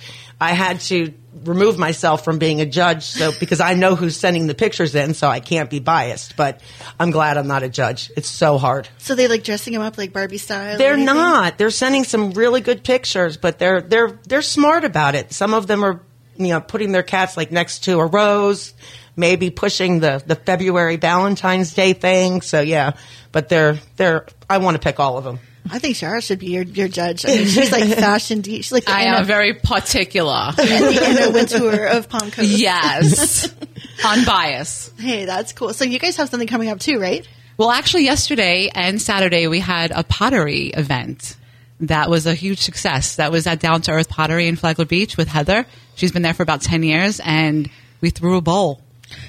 I 0.40 0.52
had 0.52 0.80
to 0.80 1.14
remove 1.44 1.78
myself 1.78 2.24
from 2.24 2.38
being 2.38 2.60
a 2.60 2.66
judge, 2.66 3.04
so 3.04 3.32
because 3.38 3.60
I 3.60 3.74
know 3.74 3.94
who's 3.94 4.16
sending 4.16 4.46
the 4.46 4.54
pictures 4.54 4.94
in, 4.94 5.14
so 5.14 5.28
I 5.28 5.40
can't 5.40 5.70
be 5.70 5.78
biased. 5.78 6.36
But 6.36 6.60
I'm 6.98 7.10
glad 7.10 7.36
I'm 7.36 7.46
not 7.46 7.62
a 7.62 7.68
judge. 7.68 8.10
It's 8.16 8.28
so 8.28 8.58
hard. 8.58 8.88
So 8.98 9.14
they 9.14 9.28
like 9.28 9.44
dressing 9.44 9.72
them 9.72 9.82
up 9.82 9.98
like 9.98 10.12
Barbie 10.12 10.38
style? 10.38 10.78
They're 10.78 10.96
not. 10.96 11.58
They're 11.58 11.70
sending 11.70 12.04
some 12.04 12.32
really 12.32 12.60
good 12.60 12.84
pictures, 12.84 13.36
but 13.36 13.58
they're 13.58 13.80
they're 13.80 14.18
they're 14.26 14.42
smart 14.42 14.84
about 14.84 15.14
it. 15.14 15.32
Some 15.32 15.54
of 15.54 15.66
them 15.66 15.84
are, 15.84 16.00
you 16.36 16.48
know, 16.48 16.60
putting 16.60 16.92
their 16.92 17.02
cats 17.02 17.36
like 17.36 17.50
next 17.52 17.84
to 17.84 17.98
a 18.00 18.06
rose, 18.06 18.74
maybe 19.16 19.50
pushing 19.50 20.00
the 20.00 20.22
the 20.26 20.34
February 20.34 20.96
Valentine's 20.96 21.74
Day 21.74 21.92
thing. 21.92 22.40
So 22.42 22.60
yeah, 22.60 22.92
but 23.32 23.48
they're 23.48 23.78
they're. 23.96 24.26
I 24.48 24.58
want 24.58 24.74
to 24.76 24.80
pick 24.80 25.00
all 25.00 25.18
of 25.18 25.24
them. 25.24 25.38
I 25.70 25.78
think 25.78 25.96
Shara 25.96 26.22
should 26.22 26.38
be 26.40 26.48
your, 26.48 26.62
your 26.64 26.88
judge. 26.88 27.24
I 27.24 27.28
mean, 27.28 27.46
she's 27.46 27.72
like 27.72 27.84
fashion 27.84 28.42
deep. 28.42 28.64
She's 28.64 28.72
like 28.72 28.84
the 28.84 28.92
I 28.92 29.04
Anna, 29.04 29.20
am 29.20 29.24
very 29.24 29.54
particular. 29.54 30.52
the 30.54 30.62
Anna 30.62 31.30
Wintour 31.32 31.86
of 31.86 32.10
Palm 32.10 32.30
Coast. 32.30 32.50
yes. 32.50 33.48
Unbiased. 34.04 35.00
Hey, 35.00 35.24
that's 35.24 35.52
cool. 35.54 35.72
So 35.72 35.84
you 35.84 35.98
guys 35.98 36.16
have 36.18 36.28
something 36.28 36.48
coming 36.48 36.68
up 36.68 36.80
too, 36.80 36.98
right? 36.98 37.26
Well, 37.56 37.70
actually, 37.70 38.04
yesterday 38.04 38.68
and 38.74 39.00
Saturday 39.00 39.46
we 39.46 39.60
had 39.60 39.90
a 39.90 40.04
pottery 40.04 40.66
event. 40.66 41.36
That 41.80 42.08
was 42.08 42.26
a 42.26 42.34
huge 42.34 42.60
success. 42.60 43.16
That 43.16 43.32
was 43.32 43.46
at 43.46 43.60
Down 43.60 43.82
to 43.82 43.92
Earth 43.92 44.08
Pottery 44.08 44.46
in 44.46 44.56
Flagler 44.56 44.84
Beach 44.84 45.16
with 45.16 45.28
Heather. 45.28 45.66
She's 45.96 46.12
been 46.12 46.22
there 46.22 46.34
for 46.34 46.42
about 46.42 46.62
10 46.62 46.82
years 46.82 47.20
and 47.24 47.68
we 48.00 48.10
threw 48.10 48.36
a 48.36 48.40
bowl. 48.40 48.80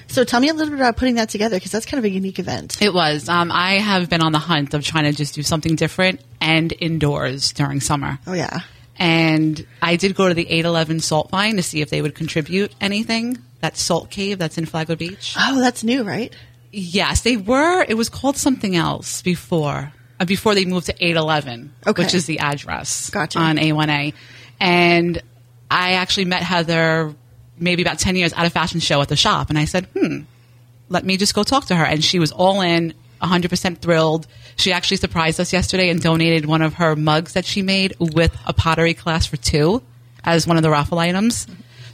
So 0.07 0.23
tell 0.23 0.39
me 0.39 0.49
a 0.49 0.53
little 0.53 0.69
bit 0.71 0.79
about 0.79 0.97
putting 0.97 1.15
that 1.15 1.29
together 1.29 1.57
because 1.57 1.71
that's 1.71 1.85
kind 1.85 1.99
of 1.99 2.05
a 2.05 2.09
unique 2.09 2.39
event. 2.39 2.81
It 2.81 2.93
was. 2.93 3.27
Um, 3.29 3.51
I 3.51 3.73
have 3.73 4.09
been 4.09 4.21
on 4.21 4.31
the 4.31 4.39
hunt 4.39 4.73
of 4.73 4.83
trying 4.83 5.03
to 5.05 5.11
just 5.11 5.35
do 5.35 5.43
something 5.43 5.75
different 5.75 6.21
and 6.39 6.73
indoors 6.79 7.51
during 7.53 7.81
summer. 7.81 8.19
Oh 8.25 8.33
yeah. 8.33 8.61
And 8.97 9.65
I 9.81 9.97
did 9.97 10.15
go 10.15 10.29
to 10.29 10.33
the 10.33 10.43
811 10.43 11.01
Salt 11.01 11.31
Mine 11.31 11.57
to 11.57 11.63
see 11.63 11.81
if 11.81 11.89
they 11.89 12.01
would 12.01 12.15
contribute 12.15 12.73
anything. 12.79 13.37
That 13.59 13.77
salt 13.77 14.09
cave 14.09 14.37
that's 14.37 14.57
in 14.57 14.65
Flagler 14.65 14.95
Beach. 14.95 15.35
Oh, 15.37 15.59
that's 15.59 15.83
new, 15.83 16.03
right? 16.03 16.33
Yes, 16.71 17.21
they 17.21 17.35
were. 17.35 17.83
It 17.87 17.95
was 17.95 18.09
called 18.09 18.37
something 18.37 18.75
else 18.75 19.21
before. 19.21 19.91
Uh, 20.19 20.25
before 20.25 20.55
they 20.55 20.63
moved 20.65 20.85
to 20.85 20.93
811, 20.93 21.73
Okay. 21.87 22.03
which 22.03 22.13
is 22.13 22.25
the 22.25 22.39
address 22.39 23.09
Gotcha. 23.09 23.37
on 23.39 23.57
A1A. 23.57 24.13
And 24.61 25.21
I 25.69 25.93
actually 25.93 26.25
met 26.25 26.41
Heather 26.41 27.13
maybe 27.59 27.81
about 27.81 27.99
10 27.99 28.15
years 28.15 28.31
at 28.33 28.45
a 28.45 28.49
fashion 28.49 28.79
show 28.79 29.01
at 29.01 29.09
the 29.09 29.15
shop. 29.17 29.49
And 29.49 29.57
I 29.59 29.65
said, 29.65 29.87
hmm, 29.97 30.19
let 30.89 31.03
me 31.05 31.17
just 31.17 31.33
go 31.35 31.43
talk 31.43 31.65
to 31.65 31.75
her. 31.75 31.83
And 31.85 32.03
she 32.03 32.19
was 32.19 32.31
all 32.31 32.61
in, 32.61 32.93
100% 33.21 33.79
thrilled. 33.79 34.27
She 34.57 34.71
actually 34.71 34.97
surprised 34.97 35.39
us 35.39 35.51
yesterday 35.51 35.89
and 35.89 36.01
donated 36.01 36.45
one 36.45 36.61
of 36.61 36.75
her 36.75 36.95
mugs 36.95 37.33
that 37.33 37.45
she 37.45 37.61
made 37.61 37.93
with 37.99 38.35
a 38.45 38.53
pottery 38.53 38.93
class 38.93 39.25
for 39.25 39.37
two. 39.37 39.81
as 40.23 40.47
one 40.47 40.57
of 40.57 40.63
the 40.63 40.69
raffle 40.71 40.97
items. 40.97 41.45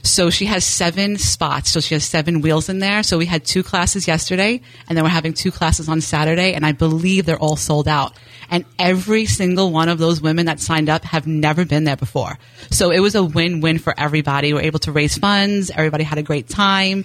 So 0.02 0.30
she 0.30 0.46
has 0.46 0.64
seven 0.64 1.16
spots. 1.16 1.70
So 1.70 1.80
she 1.80 1.94
has 1.94 2.04
seven 2.04 2.40
wheels 2.40 2.68
in 2.68 2.80
there. 2.80 3.02
So 3.02 3.18
we 3.18 3.26
had 3.26 3.44
two 3.44 3.62
classes 3.62 4.08
yesterday, 4.08 4.60
and 4.88 4.96
then 4.96 5.04
we're 5.04 5.10
having 5.10 5.32
two 5.32 5.52
classes 5.52 5.88
on 5.88 6.00
Saturday, 6.00 6.54
and 6.54 6.66
I 6.66 6.72
believe 6.72 7.24
they're 7.24 7.38
all 7.38 7.56
sold 7.56 7.86
out. 7.86 8.16
And 8.50 8.64
every 8.78 9.26
single 9.26 9.70
one 9.70 9.88
of 9.88 9.98
those 9.98 10.20
women 10.20 10.46
that 10.46 10.60
signed 10.60 10.88
up 10.88 11.04
have 11.04 11.26
never 11.26 11.64
been 11.64 11.84
there 11.84 11.96
before. 11.96 12.38
So 12.70 12.90
it 12.90 13.00
was 13.00 13.14
a 13.14 13.22
win-win 13.22 13.78
for 13.78 13.94
everybody. 13.96 14.52
We 14.52 14.58
are 14.58 14.62
able 14.62 14.80
to 14.80 14.92
raise 14.92 15.16
funds. 15.16 15.70
Everybody 15.70 16.04
had 16.04 16.18
a 16.18 16.22
great 16.22 16.48
time. 16.48 17.04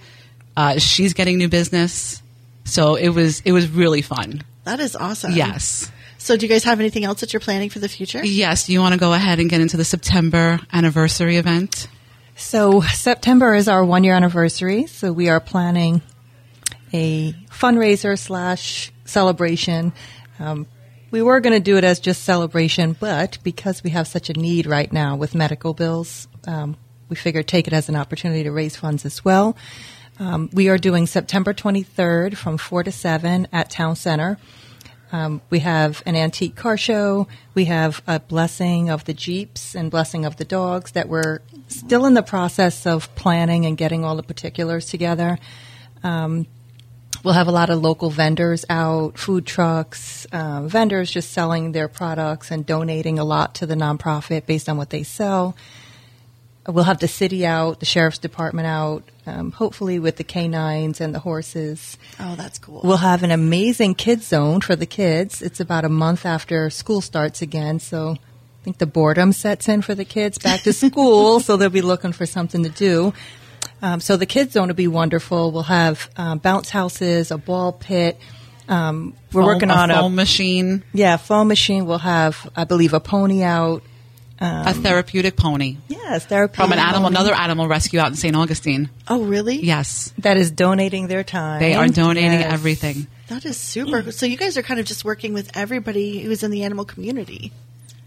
Uh, 0.55 0.79
she's 0.79 1.13
getting 1.13 1.37
new 1.37 1.49
business. 1.49 2.21
So 2.65 2.95
it 2.95 3.09
was 3.09 3.41
it 3.41 3.51
was 3.51 3.69
really 3.69 4.01
fun. 4.01 4.43
That 4.65 4.79
is 4.79 4.95
awesome. 4.95 5.31
Yes. 5.31 5.89
So, 6.17 6.35
do 6.35 6.45
you 6.45 6.49
guys 6.49 6.65
have 6.65 6.81
anything 6.81 7.05
else 7.05 7.21
that 7.21 7.31
you're 7.31 7.39
planning 7.39 7.69
for 7.69 7.79
the 7.79 7.87
future? 7.87 8.25
Yes. 8.25 8.67
You 8.67 8.81
want 8.81 8.93
to 8.93 8.99
go 8.99 9.13
ahead 9.13 9.39
and 9.39 9.49
get 9.49 9.61
into 9.61 9.77
the 9.77 9.85
September 9.85 10.59
anniversary 10.73 11.37
event? 11.37 11.87
So 12.37 12.81
September 12.81 13.55
is 13.55 13.67
our 13.67 13.83
one 13.83 14.03
year 14.03 14.13
anniversary. 14.13 14.85
So 14.85 15.11
we 15.11 15.27
are 15.27 15.39
planning 15.39 16.03
a 16.93 17.33
fundraiser 17.49 18.17
slash 18.17 18.91
celebration. 19.05 19.91
Um, 20.39 20.67
we 21.09 21.23
were 21.23 21.39
going 21.39 21.53
to 21.53 21.59
do 21.59 21.77
it 21.77 21.83
as 21.83 21.99
just 21.99 22.23
celebration, 22.23 22.95
but 22.97 23.39
because 23.43 23.83
we 23.83 23.89
have 23.89 24.07
such 24.07 24.29
a 24.29 24.33
need 24.33 24.67
right 24.67 24.93
now 24.93 25.15
with 25.15 25.33
medical 25.33 25.73
bills, 25.73 26.27
um, 26.45 26.77
we 27.09 27.15
figured 27.15 27.47
take 27.47 27.65
it 27.65 27.73
as 27.73 27.89
an 27.89 27.95
opportunity 27.95 28.43
to 28.43 28.51
raise 28.51 28.75
funds 28.75 29.03
as 29.03 29.25
well. 29.25 29.57
Um, 30.19 30.51
we 30.53 30.69
are 30.69 30.77
doing 30.77 31.07
September 31.07 31.55
23rd 31.55 32.37
from 32.37 32.59
4 32.59 32.83
to 32.83 32.91
7 32.91 33.47
at 33.51 33.71
Town 33.71 33.95
Center. 33.95 34.37
Um, 35.11 35.41
we 35.49 35.59
have 35.59 36.03
an 36.05 36.15
antique 36.15 36.55
car 36.55 36.77
show. 36.77 37.27
We 37.53 37.65
have 37.65 38.01
a 38.07 38.19
blessing 38.19 38.89
of 38.89 39.05
the 39.05 39.13
Jeeps 39.13 39.75
and 39.75 39.89
blessing 39.89 40.25
of 40.25 40.37
the 40.37 40.45
dogs 40.45 40.91
that 40.91 41.07
we're 41.07 41.39
still 41.67 42.05
in 42.05 42.13
the 42.13 42.23
process 42.23 42.85
of 42.85 43.13
planning 43.15 43.65
and 43.65 43.77
getting 43.77 44.03
all 44.03 44.15
the 44.15 44.23
particulars 44.23 44.85
together. 44.87 45.39
Um, 46.03 46.45
we'll 47.23 47.33
have 47.33 47.47
a 47.47 47.51
lot 47.51 47.69
of 47.69 47.81
local 47.81 48.09
vendors 48.09 48.65
out, 48.69 49.17
food 49.17 49.45
trucks, 49.45 50.25
uh, 50.31 50.63
vendors 50.63 51.09
just 51.09 51.31
selling 51.31 51.71
their 51.71 51.87
products 51.87 52.51
and 52.51 52.65
donating 52.65 53.17
a 53.17 53.23
lot 53.23 53.55
to 53.55 53.65
the 53.65 53.75
nonprofit 53.75 54.45
based 54.45 54.67
on 54.67 54.77
what 54.77 54.89
they 54.89 55.03
sell. 55.03 55.55
We'll 56.67 56.83
have 56.83 56.99
the 56.99 57.07
city 57.07 57.45
out, 57.45 57.79
the 57.79 57.85
sheriff's 57.85 58.17
department 58.17 58.67
out, 58.67 59.03
um, 59.25 59.51
hopefully 59.51 59.99
with 59.99 60.17
the 60.17 60.23
canines 60.25 60.99
and 60.99 61.15
the 61.15 61.19
horses. 61.19 61.97
Oh, 62.19 62.35
that's 62.35 62.59
cool. 62.59 62.81
We'll 62.83 62.97
have 62.97 63.23
an 63.23 63.31
amazing 63.31 63.95
kids 63.95 64.27
zone 64.27 64.59
for 64.59 64.75
the 64.75 64.85
kids. 64.85 65.41
It's 65.41 65.61
about 65.61 65.85
a 65.85 65.89
month 65.89 66.25
after 66.25 66.69
school 66.69 66.99
starts 66.99 67.41
again, 67.41 67.79
so 67.79 68.11
I 68.11 68.63
think 68.63 68.79
the 68.79 68.85
boredom 68.85 69.31
sets 69.31 69.69
in 69.69 69.81
for 69.81 69.95
the 69.95 70.03
kids 70.03 70.37
back 70.37 70.61
to 70.63 70.73
school, 70.73 71.39
so 71.41 71.55
they'll 71.55 71.69
be 71.69 71.81
looking 71.81 72.11
for 72.11 72.25
something 72.25 72.63
to 72.63 72.69
do. 72.69 73.13
Um, 73.81 73.99
so 74.01 74.17
the 74.17 74.25
kids 74.25 74.53
zone 74.53 74.67
will 74.67 74.75
be 74.75 74.87
wonderful. 74.87 75.51
We'll 75.51 75.63
have 75.63 76.09
um, 76.17 76.39
bounce 76.39 76.69
houses, 76.69 77.31
a 77.31 77.37
ball 77.37 77.71
pit. 77.71 78.17
Um, 78.67 79.13
we're 79.31 79.43
Foam- 79.43 79.45
working 79.45 79.71
on 79.71 79.89
a 79.89 79.93
on 79.93 80.01
foam 80.01 80.15
machine, 80.15 80.83
yeah 80.93 81.15
foam 81.15 81.47
machine. 81.47 81.85
We'll 81.85 81.99
have, 81.99 82.49
I 82.55 82.65
believe, 82.65 82.93
a 82.93 82.99
pony 82.99 83.41
out. 83.43 83.83
A 84.39 84.73
therapeutic 84.73 85.35
pony 85.35 85.77
Yes, 85.87 86.25
therapy 86.25 86.55
from 86.55 86.71
an 86.71 86.79
animal, 86.79 87.09
pony 87.09 87.15
another 87.15 87.33
animal 87.33 87.67
rescue 87.67 87.99
out 87.99 88.07
in 88.07 88.15
St. 88.15 88.35
Augustine. 88.35 88.89
oh, 89.07 89.23
really? 89.23 89.57
Yes, 89.63 90.13
that 90.19 90.37
is 90.37 90.51
donating 90.51 91.07
their 91.07 91.23
time. 91.23 91.59
they 91.59 91.73
are 91.73 91.87
donating 91.87 92.39
Yes. 92.39 92.53
everything. 92.53 93.07
That 93.29 93.43
is 93.45 93.57
super. 93.57 94.11
So, 94.11 94.25
you 94.25 94.37
guys 94.37 94.57
are 94.57 94.61
kind 94.61 94.79
of 94.79 94.85
just 94.85 95.03
working 95.03 95.33
with 95.33 95.51
everybody 95.57 96.19
who's 96.21 96.43
in 96.43 96.51
the 96.51 96.63
animal 96.63 96.85
community. 96.85 97.51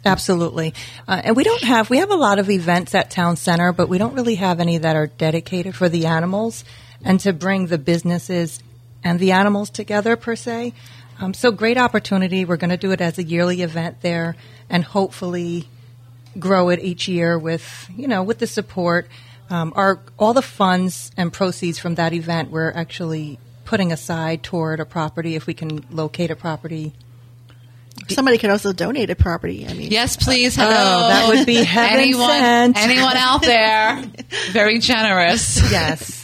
Absolutely. 0.05 0.73
Uh, 1.07 1.21
and 1.25 1.37
we 1.37 1.45
don't 1.45 1.62
have, 1.62 1.90
we 1.90 1.99
have 1.99 2.11
a 2.11 2.14
lot 2.16 2.38
of 2.38 2.49
events 2.49 2.95
at 2.95 3.11
Town 3.11 3.37
Center, 3.37 3.73
but 3.73 3.88
we 3.88 3.99
don't 3.99 4.14
really 4.14 4.37
have 4.37 4.59
any 4.61 4.79
that 4.79 4.97
are 4.97 5.09
dedicated 5.09 5.75
for 5.75 5.88
the 5.90 6.07
animals 6.07 6.64
and 7.05 7.21
to 7.21 7.33
bring 7.35 7.66
the 7.66 7.77
businesses 7.77 8.62
and 9.05 9.19
the 9.19 9.33
animals 9.33 9.69
together 9.69 10.16
per 10.16 10.37
se. 10.37 10.73
Um, 11.19 11.35
so 11.35 11.51
great 11.53 11.77
opportunity. 11.77 12.47
We're 12.47 12.57
going 12.57 12.71
to 12.71 12.79
do 12.79 12.93
it 12.93 13.03
as 13.03 13.19
a 13.19 13.23
yearly 13.23 13.61
event 13.61 14.01
there 14.01 14.37
and 14.71 14.83
hopefully 14.85 15.69
grow 16.38 16.69
it 16.71 16.81
each 16.81 17.09
year 17.09 17.38
with, 17.38 17.88
you 17.97 18.09
know, 18.09 18.23
with 18.23 18.38
the 18.38 18.47
support. 18.47 19.09
Um, 19.49 19.73
our, 19.75 20.01
all 20.19 20.33
the 20.33 20.43
funds 20.43 21.11
and 21.16 21.33
proceeds 21.33 21.77
from 21.77 21.97
that 21.97 22.12
event 22.12 22.53
we're 22.53 22.71
actually 22.71 23.40
putting 23.64 23.90
aside 23.90 24.45
toward 24.45 24.79
a 24.79 24.85
property 24.85 25.35
if 25.35 25.49
we 25.49 25.55
can 25.55 25.85
locate 25.90 26.31
a 26.31 26.37
property 26.37 26.93
Somebody 28.09 28.38
could 28.38 28.51
also 28.51 28.73
donate 28.73 29.11
a 29.11 29.16
property. 29.16 29.66
I 29.66 29.75
mean, 29.75 29.90
Yes, 29.90 30.16
please. 30.16 30.57
Hello. 30.57 30.71
Oh, 30.71 31.09
that 31.09 31.29
would 31.29 31.47
be 31.47 31.62
heaven 31.62 32.01
anyone, 32.01 32.29
sent. 32.29 32.79
anyone 32.79 33.16
out 33.16 33.43
there? 33.43 34.03
Very 34.51 34.79
generous. 34.79 35.71
Yes. 35.71 36.19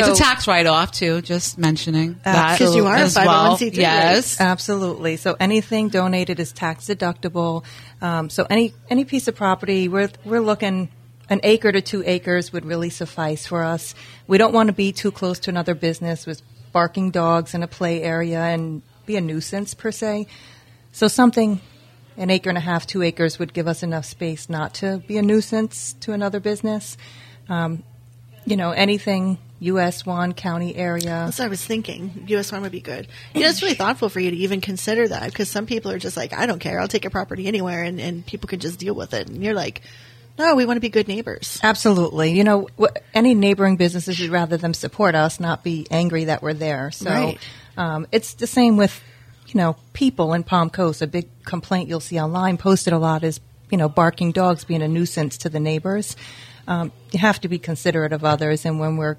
It's 0.00 0.20
a 0.20 0.22
tax 0.22 0.46
write-off 0.46 0.92
too. 0.92 1.22
Just 1.22 1.58
mentioning 1.58 2.18
that 2.24 2.58
Because 2.58 2.74
you 2.74 2.86
are 2.86 2.96
a 2.96 3.00
501c3, 3.06 3.76
Yes. 3.76 4.40
Absolutely. 4.40 5.16
So 5.16 5.36
anything 5.38 5.88
donated 5.88 6.40
is 6.40 6.52
tax 6.52 6.86
deductible. 6.86 7.64
Um, 8.00 8.30
so 8.30 8.46
any 8.48 8.74
any 8.90 9.04
piece 9.04 9.28
of 9.28 9.36
property, 9.36 9.88
we're 9.88 10.10
we're 10.24 10.40
looking 10.40 10.88
an 11.28 11.40
acre 11.42 11.72
to 11.72 11.80
two 11.80 12.02
acres 12.06 12.52
would 12.52 12.64
really 12.64 12.90
suffice 12.90 13.46
for 13.46 13.64
us. 13.64 13.94
We 14.26 14.38
don't 14.38 14.52
want 14.52 14.68
to 14.68 14.72
be 14.72 14.92
too 14.92 15.10
close 15.10 15.40
to 15.40 15.50
another 15.50 15.74
business 15.74 16.26
with 16.26 16.42
barking 16.72 17.10
dogs 17.10 17.54
in 17.54 17.62
a 17.62 17.66
play 17.66 18.02
area 18.02 18.40
and 18.40 18.82
be 19.06 19.16
a 19.16 19.20
nuisance 19.20 19.74
per 19.74 19.90
se. 19.90 20.26
So 20.92 21.08
something 21.08 21.60
an 22.16 22.30
acre 22.30 22.48
and 22.48 22.56
a 22.56 22.60
half, 22.60 22.86
two 22.86 23.02
acres 23.02 23.38
would 23.38 23.52
give 23.52 23.66
us 23.66 23.82
enough 23.82 24.04
space 24.04 24.48
not 24.48 24.74
to 24.74 24.98
be 25.06 25.18
a 25.18 25.22
nuisance 25.22 25.94
to 26.00 26.12
another 26.12 26.40
business. 26.40 26.96
Um, 27.48 27.82
you 28.46 28.56
know, 28.56 28.70
anything 28.70 29.38
US 29.60 30.04
one 30.04 30.32
county 30.34 30.76
area. 30.76 31.04
That's 31.04 31.38
what 31.38 31.46
I 31.46 31.48
was 31.48 31.64
thinking. 31.64 32.24
US 32.28 32.52
one 32.52 32.62
would 32.62 32.72
be 32.72 32.80
good. 32.80 33.08
You 33.34 33.42
know, 33.42 33.48
it's 33.48 33.62
really 33.62 33.74
thoughtful 33.74 34.08
for 34.08 34.20
you 34.20 34.30
to 34.30 34.36
even 34.36 34.60
consider 34.60 35.08
that 35.08 35.30
because 35.30 35.48
some 35.50 35.66
people 35.66 35.90
are 35.90 35.98
just 35.98 36.16
like, 36.16 36.32
I 36.32 36.46
don't 36.46 36.58
care. 36.58 36.78
I'll 36.80 36.88
take 36.88 37.04
a 37.04 37.10
property 37.10 37.46
anywhere 37.46 37.82
and, 37.82 38.00
and 38.00 38.26
people 38.26 38.48
can 38.48 38.60
just 38.60 38.78
deal 38.78 38.94
with 38.94 39.14
it. 39.14 39.28
And 39.28 39.42
you're 39.42 39.54
like, 39.54 39.82
no, 40.38 40.54
we 40.54 40.66
want 40.66 40.76
to 40.76 40.82
be 40.82 40.90
good 40.90 41.08
neighbors. 41.08 41.58
Absolutely. 41.62 42.32
You 42.32 42.44
know, 42.44 42.68
any 43.14 43.34
neighboring 43.34 43.76
businesses, 43.76 44.20
would 44.20 44.28
rather 44.30 44.58
them 44.58 44.74
support 44.74 45.14
us, 45.14 45.40
not 45.40 45.64
be 45.64 45.86
angry 45.90 46.24
that 46.24 46.42
we're 46.42 46.52
there. 46.52 46.90
So 46.90 47.10
Right. 47.10 47.38
um, 47.78 48.06
it's 48.12 48.34
the 48.34 48.46
same 48.46 48.76
with, 48.76 49.02
you 49.46 49.58
know, 49.58 49.76
people 49.94 50.34
in 50.34 50.42
Palm 50.42 50.68
Coast. 50.68 51.00
A 51.00 51.06
big 51.06 51.28
complaint 51.44 51.88
you'll 51.88 52.00
see 52.00 52.20
online 52.20 52.58
posted 52.58 52.92
a 52.92 52.98
lot 52.98 53.24
is, 53.24 53.40
you 53.70 53.78
know, 53.78 53.88
barking 53.88 54.32
dogs 54.32 54.64
being 54.64 54.82
a 54.82 54.88
nuisance 54.88 55.38
to 55.38 55.48
the 55.48 55.60
neighbors. 55.60 56.16
Um, 56.68 56.92
you 57.12 57.20
have 57.20 57.40
to 57.40 57.48
be 57.48 57.58
considerate 57.58 58.12
of 58.12 58.22
others. 58.24 58.66
And 58.66 58.78
when 58.78 58.98
we're 58.98 59.16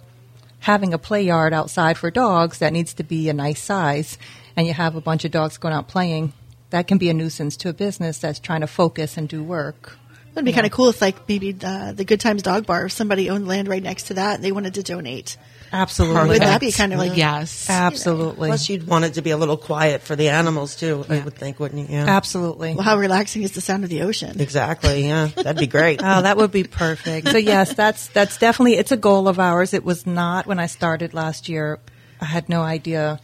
having 0.60 0.94
a 0.94 0.98
play 0.98 1.24
yard 1.24 1.54
outside 1.54 1.98
for 1.98 2.12
dogs, 2.12 2.60
that 2.60 2.74
needs 2.74 2.94
to 2.96 3.04
be 3.04 3.30
a 3.30 3.34
nice 3.34 3.62
size, 3.62 4.18
and 4.56 4.68
you 4.68 4.74
have 4.74 4.96
a 4.96 5.02
bunch 5.02 5.26
of 5.26 5.32
dogs 5.32 5.58
going 5.58 5.74
out 5.74 5.88
playing, 5.88 6.34
that 6.70 6.88
can 6.88 6.98
be 6.98 7.10
a 7.10 7.14
nuisance 7.14 7.56
to 7.58 7.70
a 7.70 7.74
business 7.74 8.20
that's 8.20 8.40
trying 8.40 8.62
to 8.62 8.68
focus 8.68 9.18
and 9.18 9.30
do 9.30 9.44
work. 9.44 9.98
It'd 10.38 10.46
be 10.46 10.54
kind 10.54 10.66
of 10.66 10.72
cool 10.72 10.90
if, 10.90 11.02
like, 11.02 11.28
maybe 11.28 11.56
uh, 11.64 11.92
the 11.94 12.06
Good 12.06 12.20
Times 12.20 12.44
Dog 12.44 12.66
Bar, 12.66 12.86
if 12.86 12.92
somebody 12.92 13.30
owned 13.30 13.48
land 13.48 13.68
right 13.68 13.82
next 13.82 14.04
to 14.08 14.14
that 14.16 14.36
and 14.36 14.44
they 14.44 14.52
wanted 14.52 14.76
to 14.76 14.84
donate. 14.84 15.38
Absolutely. 15.74 16.30
Would 16.30 16.42
that 16.42 16.62
be 16.62 16.72
kind 16.72 16.94
of 16.94 17.00
like, 17.00 17.18
yes. 17.18 17.70
Absolutely. 17.70 18.50
Plus, 18.50 18.70
you'd 18.70 18.88
want 18.88 19.06
it 19.06 19.16
to 19.16 19.22
be 19.22 19.32
a 19.32 19.38
little 19.38 19.58
quiet 19.58 20.02
for 20.02 20.16
the 20.16 20.30
animals 20.30 20.76
too. 20.76 21.06
I 21.10 21.20
would 21.20 21.36
think, 21.36 21.60
wouldn't 21.60 21.90
you? 21.90 21.96
Yeah. 21.96 22.06
Absolutely. 22.08 22.74
well, 22.76 22.84
how 22.84 22.98
relaxing 22.98 23.44
is 23.44 23.52
the 23.52 23.62
sound 23.62 23.84
of 23.84 23.90
the 23.90 24.04
ocean? 24.04 24.40
Exactly. 24.40 25.06
Yeah, 25.06 25.28
that'd 25.28 25.58
be 25.58 25.68
great. 25.68 26.02
Oh, 26.08 26.22
that 26.22 26.38
would 26.38 26.52
be 26.52 26.64
perfect. 26.64 27.28
So 27.28 27.38
yes, 27.38 27.74
that's 27.74 28.08
that's 28.10 28.38
definitely 28.38 28.76
it's 28.76 28.94
a 28.94 28.98
goal 28.98 29.28
of 29.28 29.40
ours. 29.40 29.74
It 29.74 29.84
was 29.84 30.06
not 30.08 30.46
when 30.46 30.58
I 30.58 30.68
started 30.68 31.14
last 31.14 31.50
year. 31.50 31.80
I 32.22 32.26
had 32.26 32.48
no 32.48 32.62
idea, 32.62 33.20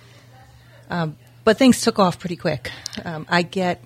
um, 0.90 1.16
but 1.46 1.58
things 1.58 1.82
took 1.82 2.00
off 2.00 2.20
pretty 2.20 2.36
quick. 2.36 2.72
Um, 3.06 3.26
I 3.30 3.42
get 3.44 3.82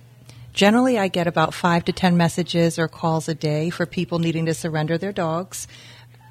generally 0.58 0.98
I 0.98 1.06
get 1.06 1.28
about 1.28 1.54
five 1.54 1.84
to 1.84 1.92
ten 1.92 2.16
messages 2.16 2.80
or 2.80 2.88
calls 2.88 3.28
a 3.28 3.34
day 3.34 3.70
for 3.70 3.86
people 3.86 4.18
needing 4.18 4.46
to 4.46 4.54
surrender 4.54 4.98
their 4.98 5.12
dogs. 5.12 5.68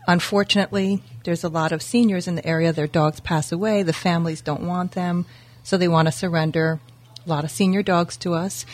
Unfortunately, 0.06 1.02
there's 1.24 1.46
a 1.46 1.50
lot 1.50 1.72
of 1.72 1.82
seniors 1.82 2.28
in 2.28 2.36
the 2.36 2.46
area. 2.46 2.74
Their 2.74 2.88
dogs 2.88 3.22
pass 3.22 3.54
away. 3.54 3.84
The 3.84 3.94
families 3.94 4.42
don't 4.42 4.68
want 4.68 4.92
them, 4.92 5.26
so 5.64 5.78
they 5.78 5.88
want 5.88 6.10
to 6.10 6.12
surrender 6.12 6.82
a 7.26 7.30
lot 7.30 7.46
of 7.46 7.52
senior 7.52 7.82
dogs 7.82 8.18
to 8.18 8.34
us. 8.34 8.66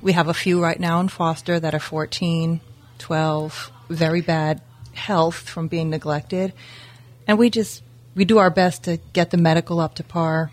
We 0.00 0.12
have 0.12 0.28
a 0.28 0.34
few 0.34 0.62
right 0.62 0.78
now 0.78 1.00
in 1.00 1.08
foster 1.08 1.58
that 1.58 1.74
are 1.74 1.80
14, 1.80 2.60
12, 2.98 3.72
very 3.88 4.20
bad 4.20 4.62
health 4.92 5.48
from 5.48 5.66
being 5.66 5.90
neglected. 5.90 6.52
And 7.26 7.36
we 7.36 7.50
just, 7.50 7.82
we 8.14 8.24
do 8.24 8.38
our 8.38 8.50
best 8.50 8.84
to 8.84 9.00
get 9.12 9.32
the 9.32 9.38
medical 9.38 9.80
up 9.80 9.96
to 9.96 10.04
par 10.04 10.52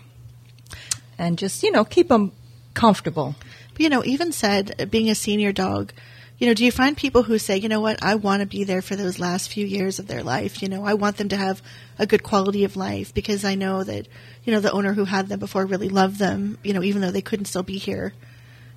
and 1.16 1.38
just, 1.38 1.62
you 1.62 1.70
know, 1.70 1.84
keep 1.84 2.08
them 2.08 2.32
comfortable. 2.74 3.36
You 3.78 3.88
know, 3.88 4.04
even 4.04 4.32
said, 4.32 4.74
uh, 4.78 4.84
being 4.84 5.08
a 5.08 5.14
senior 5.14 5.52
dog, 5.52 5.92
you 6.38 6.46
know, 6.46 6.54
do 6.54 6.64
you 6.64 6.70
find 6.70 6.96
people 6.96 7.24
who 7.24 7.38
say, 7.38 7.56
you 7.56 7.68
know 7.68 7.80
what, 7.80 8.02
I 8.02 8.14
want 8.14 8.40
to 8.40 8.46
be 8.46 8.62
there 8.62 8.82
for 8.82 8.94
those 8.94 9.18
last 9.18 9.50
few 9.50 9.66
years 9.66 9.98
of 9.98 10.06
their 10.06 10.22
life? 10.22 10.62
You 10.62 10.68
know, 10.68 10.84
I 10.84 10.94
want 10.94 11.16
them 11.16 11.28
to 11.30 11.36
have 11.36 11.62
a 11.98 12.06
good 12.06 12.22
quality 12.22 12.64
of 12.64 12.76
life 12.76 13.12
because 13.12 13.44
I 13.44 13.56
know 13.56 13.82
that, 13.82 14.06
you 14.44 14.52
know, 14.52 14.60
the 14.60 14.70
owner 14.70 14.92
who 14.92 15.04
had 15.04 15.28
them 15.28 15.40
before 15.40 15.66
really 15.66 15.88
loved 15.88 16.18
them, 16.18 16.58
you 16.62 16.72
know, 16.72 16.82
even 16.82 17.02
though 17.02 17.10
they 17.10 17.22
couldn't 17.22 17.46
still 17.46 17.64
be 17.64 17.78
here. 17.78 18.12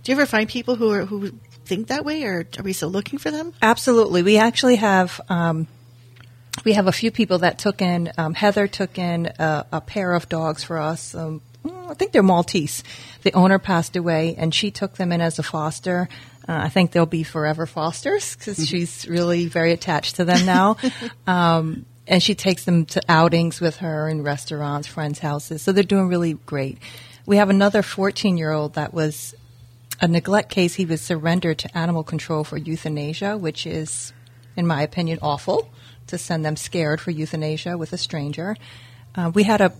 Do 0.04 0.12
you 0.12 0.18
ever 0.18 0.26
find 0.26 0.50
people 0.50 0.76
who 0.76 0.92
are, 0.92 1.06
who 1.06 1.34
think 1.66 1.88
that 1.88 2.04
way, 2.04 2.24
or 2.24 2.48
are 2.58 2.64
we 2.64 2.74
still 2.74 2.90
looking 2.90 3.20
for 3.20 3.30
them? 3.30 3.54
Absolutely. 3.62 4.24
We 4.24 4.38
actually 4.38 4.78
have 4.78 5.22
um, 5.30 5.68
we 6.66 6.74
have 6.74 6.88
a 6.88 6.92
few 6.92 7.12
people 7.12 7.40
that 7.40 7.60
took 7.60 7.82
in. 7.82 8.12
Um, 8.18 8.34
Heather 8.34 8.68
took 8.68 8.98
in 8.98 9.28
a, 9.40 9.66
a 9.72 9.82
pair 9.82 10.14
of 10.14 10.28
dogs 10.28 10.64
for 10.64 10.78
us. 10.78 11.16
Um, 11.16 11.42
I 11.64 11.94
think 11.94 12.12
they're 12.12 12.24
Maltese. 12.24 12.84
The 13.24 13.34
owner 13.34 13.60
passed 13.60 13.96
away, 13.96 14.36
and 14.38 14.54
she 14.54 14.72
took 14.72 14.96
them 14.96 15.12
in 15.12 15.22
as 15.22 15.40
a 15.40 15.44
foster. 15.44 16.10
Uh, 16.48 16.60
I 16.64 16.70
think 16.70 16.92
they'll 16.92 17.06
be 17.06 17.24
forever 17.24 17.66
fosters 17.66 18.36
because 18.36 18.66
she's 18.68 19.08
really 19.08 19.48
very 19.48 19.72
attached 19.72 20.16
to 20.16 20.26
them 20.26 20.46
now. 20.46 20.78
um, 21.28 21.86
and 22.08 22.22
she 22.22 22.36
takes 22.36 22.66
them 22.66 22.86
to 22.88 23.02
outings 23.08 23.62
with 23.62 23.78
her 23.78 24.10
in 24.10 24.24
restaurants, 24.24 24.88
friends' 24.88 25.20
houses. 25.20 25.62
So 25.62 25.72
they're 25.72 25.84
doing 25.84 26.08
really 26.08 26.34
great. 26.34 26.80
We 27.26 27.38
have 27.38 27.50
another 27.50 27.84
14 27.84 28.38
year 28.38 28.52
old 28.52 28.74
that 28.74 28.94
was 28.94 29.36
a 30.02 30.08
neglect 30.08 30.50
case. 30.50 30.74
He 30.74 30.86
was 30.86 31.02
surrendered 31.02 31.60
to 31.60 31.78
animal 31.78 32.04
control 32.04 32.44
for 32.44 32.58
euthanasia, 32.58 33.38
which 33.38 33.68
is, 33.68 34.14
in 34.58 34.66
my 34.66 34.82
opinion, 34.82 35.20
awful 35.22 35.70
to 36.08 36.18
send 36.18 36.44
them 36.44 36.56
scared 36.56 37.00
for 37.00 37.12
euthanasia 37.12 37.78
with 37.78 37.94
a 37.94 37.98
stranger. 37.98 38.56
Uh, 39.14 39.32
we 39.34 39.44
had 39.44 39.62
a 39.62 39.72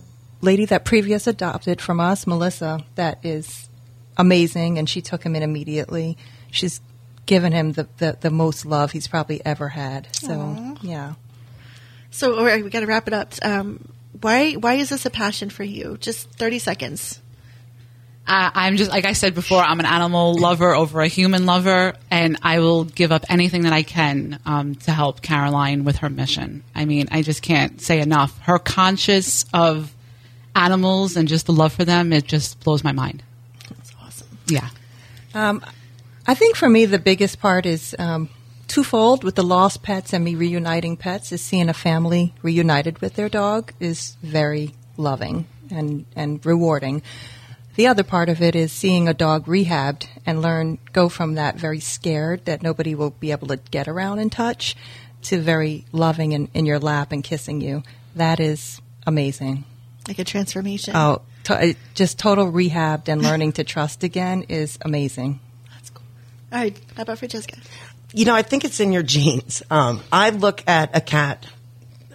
lady 0.42 0.66
that 0.66 0.84
previous 0.84 1.26
adopted 1.26 1.80
from 1.80 2.00
us, 2.00 2.26
Melissa, 2.26 2.84
that 2.96 3.24
is 3.24 3.68
amazing, 4.16 4.78
and 4.78 4.88
she 4.88 5.00
took 5.00 5.22
him 5.22 5.34
in 5.34 5.42
immediately. 5.42 6.18
She's 6.50 6.80
given 7.24 7.52
him 7.52 7.72
the, 7.72 7.88
the, 7.96 8.18
the 8.20 8.30
most 8.30 8.66
love 8.66 8.92
he's 8.92 9.08
probably 9.08 9.40
ever 9.46 9.68
had. 9.68 10.14
So, 10.14 10.34
Aw. 10.34 10.74
yeah. 10.82 11.14
So, 12.10 12.36
all 12.36 12.44
right, 12.44 12.62
we 12.62 12.68
got 12.68 12.80
to 12.80 12.86
wrap 12.86 13.08
it 13.08 13.14
up. 13.14 13.32
Um, 13.42 13.88
why 14.20 14.52
why 14.52 14.74
is 14.74 14.90
this 14.90 15.06
a 15.06 15.10
passion 15.10 15.48
for 15.48 15.64
you? 15.64 15.96
Just 15.98 16.30
thirty 16.32 16.58
seconds. 16.58 17.20
Uh, 18.26 18.50
I'm 18.54 18.76
just 18.76 18.90
like 18.90 19.04
I 19.06 19.14
said 19.14 19.34
before. 19.34 19.62
I'm 19.62 19.80
an 19.80 19.86
animal 19.86 20.38
lover 20.38 20.74
over 20.74 21.00
a 21.00 21.08
human 21.08 21.46
lover, 21.46 21.94
and 22.10 22.38
I 22.42 22.60
will 22.60 22.84
give 22.84 23.10
up 23.10 23.24
anything 23.28 23.62
that 23.62 23.72
I 23.72 23.82
can 23.82 24.38
um, 24.44 24.74
to 24.76 24.92
help 24.92 25.22
Caroline 25.22 25.84
with 25.84 25.96
her 25.98 26.10
mission. 26.10 26.62
I 26.74 26.84
mean, 26.84 27.08
I 27.10 27.22
just 27.22 27.42
can't 27.42 27.80
say 27.80 28.00
enough. 28.00 28.38
Her 28.40 28.58
conscious 28.58 29.44
of 29.52 29.92
animals 30.54 31.16
and 31.16 31.28
just 31.28 31.46
the 31.46 31.52
love 31.52 31.72
for 31.72 31.84
them, 31.84 32.12
it 32.12 32.26
just 32.26 32.60
blows 32.60 32.84
my 32.84 32.92
mind. 32.92 33.22
That's 33.68 33.92
awesome. 34.02 34.38
Yeah. 34.46 34.68
Um, 35.34 35.64
I 36.26 36.34
think 36.34 36.56
for 36.56 36.68
me, 36.68 36.86
the 36.86 36.98
biggest 36.98 37.40
part 37.40 37.66
is 37.66 37.96
um, 37.98 38.28
twofold 38.68 39.24
with 39.24 39.34
the 39.34 39.42
lost 39.42 39.82
pets 39.82 40.12
and 40.12 40.24
me 40.24 40.34
reuniting 40.34 40.96
pets 40.96 41.32
is 41.32 41.42
seeing 41.42 41.68
a 41.68 41.74
family 41.74 42.34
reunited 42.42 43.00
with 43.00 43.14
their 43.14 43.28
dog 43.28 43.72
is 43.80 44.16
very 44.22 44.74
loving 44.96 45.46
and, 45.70 46.04
and 46.14 46.44
rewarding. 46.44 47.02
The 47.74 47.86
other 47.86 48.02
part 48.02 48.28
of 48.28 48.42
it 48.42 48.54
is 48.54 48.70
seeing 48.70 49.08
a 49.08 49.14
dog 49.14 49.46
rehabbed 49.46 50.06
and 50.26 50.42
learn, 50.42 50.78
go 50.92 51.08
from 51.08 51.34
that 51.34 51.56
very 51.56 51.80
scared 51.80 52.44
that 52.44 52.62
nobody 52.62 52.94
will 52.94 53.10
be 53.10 53.30
able 53.30 53.48
to 53.48 53.56
get 53.56 53.88
around 53.88 54.18
and 54.18 54.30
touch 54.30 54.76
to 55.22 55.40
very 55.40 55.86
loving 55.92 56.34
and 56.34 56.48
in 56.52 56.66
your 56.66 56.78
lap 56.78 57.12
and 57.12 57.24
kissing 57.24 57.60
you. 57.60 57.82
That 58.14 58.40
is 58.40 58.80
amazing. 59.06 59.64
Like 60.08 60.18
a 60.18 60.24
transformation. 60.24 60.96
Oh, 60.96 61.22
to, 61.44 61.54
uh, 61.54 61.72
just 61.94 62.18
total 62.18 62.50
rehabbed 62.50 63.08
and 63.08 63.22
learning 63.22 63.52
to 63.52 63.64
trust 63.64 64.04
again 64.04 64.44
is 64.48 64.78
amazing. 64.82 65.40
That's 65.74 65.90
cool. 65.90 66.04
All 66.52 66.58
right, 66.58 66.78
how 66.96 67.02
about 67.02 67.18
for 67.18 67.26
Jessica? 67.26 67.58
You 68.12 68.24
know, 68.24 68.34
I 68.34 68.42
think 68.42 68.64
it's 68.64 68.80
in 68.80 68.92
your 68.92 69.02
genes. 69.02 69.62
Um, 69.70 70.00
I 70.12 70.30
look 70.30 70.62
at 70.66 70.96
a 70.96 71.00
cat 71.00 71.46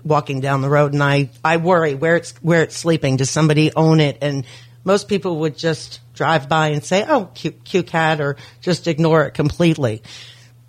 walking 0.03 0.41
down 0.41 0.61
the 0.61 0.69
road 0.69 0.93
and 0.93 1.01
I, 1.01 1.29
I 1.43 1.57
worry 1.57 1.95
where 1.95 2.15
it's 2.17 2.31
where 2.41 2.63
it's 2.63 2.77
sleeping. 2.77 3.17
Does 3.17 3.29
somebody 3.29 3.71
own 3.75 3.99
it? 3.99 4.19
And 4.21 4.45
most 4.83 5.07
people 5.07 5.39
would 5.39 5.57
just 5.57 5.99
drive 6.13 6.47
by 6.47 6.69
and 6.69 6.83
say, 6.83 7.05
"Oh, 7.07 7.29
cute, 7.33 7.63
cute 7.63 7.87
cat," 7.87 8.21
or 8.21 8.37
just 8.61 8.87
ignore 8.87 9.25
it 9.25 9.33
completely. 9.33 10.01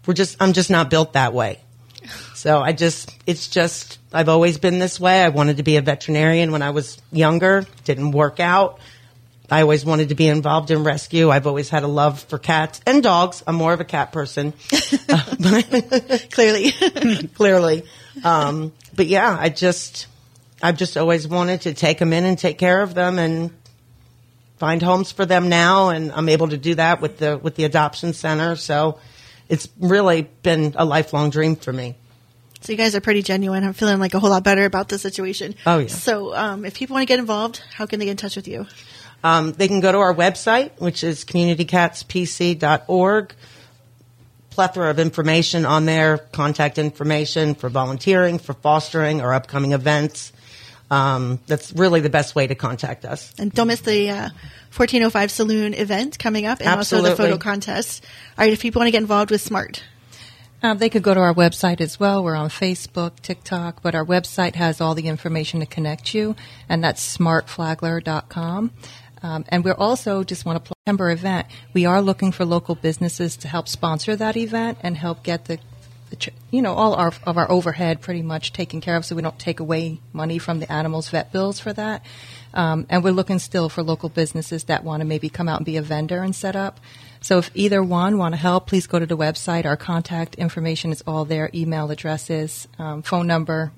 We're 0.06 0.14
just 0.14 0.36
I'm 0.40 0.54
just 0.54 0.70
not 0.70 0.90
built 0.90 1.12
that 1.12 1.32
way. 1.34 1.60
So 2.34 2.60
I 2.60 2.72
just 2.72 3.14
it's 3.26 3.48
just 3.48 3.98
I've 4.12 4.28
always 4.28 4.58
been 4.58 4.78
this 4.78 4.98
way. 4.98 5.22
I 5.22 5.28
wanted 5.28 5.58
to 5.58 5.62
be 5.62 5.76
a 5.76 5.82
veterinarian 5.82 6.52
when 6.52 6.62
I 6.62 6.70
was 6.70 7.00
younger. 7.10 7.66
Didn't 7.84 8.12
work 8.12 8.40
out. 8.40 8.80
I 9.50 9.62
always 9.62 9.84
wanted 9.84 10.10
to 10.10 10.14
be 10.14 10.28
involved 10.28 10.70
in 10.70 10.84
rescue. 10.84 11.30
I've 11.30 11.46
always 11.46 11.70
had 11.70 11.82
a 11.82 11.86
love 11.86 12.20
for 12.20 12.38
cats 12.38 12.82
and 12.86 13.02
dogs. 13.02 13.42
I'm 13.46 13.54
more 13.54 13.72
of 13.72 13.80
a 13.80 13.84
cat 13.84 14.12
person. 14.12 14.52
Clearly. 16.30 16.70
clearly. 17.34 17.84
Um, 18.22 18.72
but 18.94 19.06
yeah, 19.06 19.34
I 19.38 19.48
just, 19.48 20.06
I've 20.62 20.76
just 20.76 20.98
always 20.98 21.26
wanted 21.26 21.62
to 21.62 21.72
take 21.72 21.98
them 21.98 22.12
in 22.12 22.26
and 22.26 22.38
take 22.38 22.58
care 22.58 22.82
of 22.82 22.92
them 22.92 23.18
and 23.18 23.50
find 24.58 24.82
homes 24.82 25.12
for 25.12 25.24
them 25.24 25.48
now. 25.48 25.88
And 25.90 26.12
I'm 26.12 26.28
able 26.28 26.48
to 26.48 26.58
do 26.58 26.74
that 26.74 27.00
with 27.00 27.16
the, 27.16 27.38
with 27.38 27.54
the 27.54 27.64
adoption 27.64 28.12
center. 28.12 28.54
So 28.54 28.98
it's 29.48 29.68
really 29.78 30.22
been 30.42 30.74
a 30.76 30.84
lifelong 30.84 31.30
dream 31.30 31.56
for 31.56 31.72
me. 31.72 31.96
So 32.60 32.72
you 32.72 32.78
guys 32.78 32.94
are 32.94 33.00
pretty 33.00 33.22
genuine. 33.22 33.64
I'm 33.64 33.72
feeling 33.72 34.00
like 34.00 34.14
a 34.14 34.20
whole 34.20 34.30
lot 34.30 34.42
better 34.42 34.64
about 34.64 34.88
the 34.88 34.98
situation. 34.98 35.54
Oh, 35.64 35.78
yeah. 35.78 35.86
So 35.86 36.34
um, 36.34 36.64
if 36.64 36.74
people 36.74 36.94
want 36.94 37.02
to 37.02 37.06
get 37.06 37.20
involved, 37.20 37.62
how 37.72 37.86
can 37.86 38.00
they 38.00 38.06
get 38.06 38.12
in 38.12 38.16
touch 38.16 38.36
with 38.36 38.48
you? 38.48 38.66
Um, 39.22 39.52
they 39.52 39.68
can 39.68 39.80
go 39.80 39.92
to 39.92 39.98
our 39.98 40.14
website, 40.14 40.72
which 40.80 41.04
is 41.04 41.24
communitycatspc.org. 41.24 43.34
Plethora 44.50 44.90
of 44.90 44.98
information 44.98 45.64
on 45.64 45.86
there, 45.86 46.18
contact 46.18 46.78
information 46.78 47.54
for 47.54 47.68
volunteering, 47.68 48.40
for 48.40 48.54
fostering, 48.54 49.20
our 49.20 49.32
upcoming 49.32 49.72
events. 49.72 50.32
Um, 50.90 51.38
that's 51.46 51.72
really 51.72 52.00
the 52.00 52.10
best 52.10 52.34
way 52.34 52.46
to 52.46 52.54
contact 52.54 53.04
us. 53.04 53.34
And 53.38 53.52
don't 53.52 53.66
miss 53.66 53.80
the 53.80 54.10
uh, 54.10 54.30
1405 54.74 55.30
Saloon 55.30 55.74
event 55.74 56.18
coming 56.18 56.46
up 56.46 56.60
and 56.60 56.68
also 56.68 57.02
the 57.02 57.14
photo 57.14 57.36
contest. 57.36 58.04
All 58.38 58.44
right, 58.44 58.52
if 58.52 58.60
people 58.60 58.80
want 58.80 58.88
to 58.88 58.92
get 58.92 59.02
involved 59.02 59.30
with 59.30 59.40
SMART. 59.40 59.82
Um, 60.60 60.78
they 60.78 60.88
could 60.88 61.04
go 61.04 61.14
to 61.14 61.20
our 61.20 61.34
website 61.34 61.80
as 61.80 62.00
well. 62.00 62.24
We're 62.24 62.34
on 62.34 62.48
Facebook, 62.48 63.20
TikTok, 63.20 63.80
but 63.82 63.94
our 63.94 64.04
website 64.04 64.56
has 64.56 64.80
all 64.80 64.94
the 64.94 65.06
information 65.06 65.60
to 65.60 65.66
connect 65.66 66.14
you, 66.14 66.34
and 66.68 66.82
that's 66.82 67.16
smartflagler.com. 67.16 68.72
Um, 69.22 69.44
and 69.48 69.64
we're 69.64 69.74
also 69.74 70.24
just 70.24 70.44
want 70.44 70.56
to 70.56 70.68
plug 70.68 70.78
September 70.88 71.10
event. 71.10 71.46
We 71.74 71.84
are 71.84 72.00
looking 72.00 72.32
for 72.32 72.46
local 72.46 72.74
businesses 72.74 73.36
to 73.38 73.48
help 73.48 73.68
sponsor 73.68 74.16
that 74.16 74.38
event 74.38 74.78
and 74.80 74.96
help 74.96 75.22
get 75.22 75.44
the, 75.44 75.58
the 76.10 76.16
ch- 76.16 76.30
you 76.50 76.62
know, 76.62 76.74
all 76.74 76.94
our, 76.94 77.12
of 77.24 77.36
our 77.36 77.50
overhead 77.50 78.00
pretty 78.00 78.22
much 78.22 78.52
taken 78.52 78.80
care 78.80 78.96
of, 78.96 79.04
so 79.04 79.14
we 79.14 79.22
don't 79.22 79.38
take 79.38 79.60
away 79.60 80.00
money 80.12 80.38
from 80.38 80.60
the 80.60 80.70
animals' 80.70 81.08
vet 81.08 81.32
bills 81.32 81.60
for 81.60 81.72
that. 81.72 82.04
Um, 82.54 82.86
and 82.88 83.04
we're 83.04 83.12
looking 83.12 83.38
still 83.38 83.68
for 83.68 83.82
local 83.82 84.08
businesses 84.08 84.64
that 84.64 84.84
want 84.84 85.00
to 85.00 85.06
maybe 85.06 85.28
come 85.28 85.48
out 85.48 85.58
and 85.58 85.66
be 85.66 85.76
a 85.76 85.82
vendor 85.82 86.22
and 86.22 86.34
set 86.34 86.56
up. 86.56 86.80
So 87.20 87.38
if 87.38 87.50
either 87.54 87.82
one 87.82 88.18
want 88.18 88.32
to 88.34 88.40
help, 88.40 88.66
please 88.66 88.86
go 88.86 88.98
to 88.98 89.06
the 89.06 89.16
website. 89.16 89.66
Our 89.66 89.76
contact 89.76 90.36
information 90.36 90.92
is 90.92 91.02
all 91.06 91.24
there, 91.24 91.50
email 91.54 91.90
addresses, 91.90 92.68
um, 92.78 93.02
phone 93.02 93.26
number, 93.26 93.72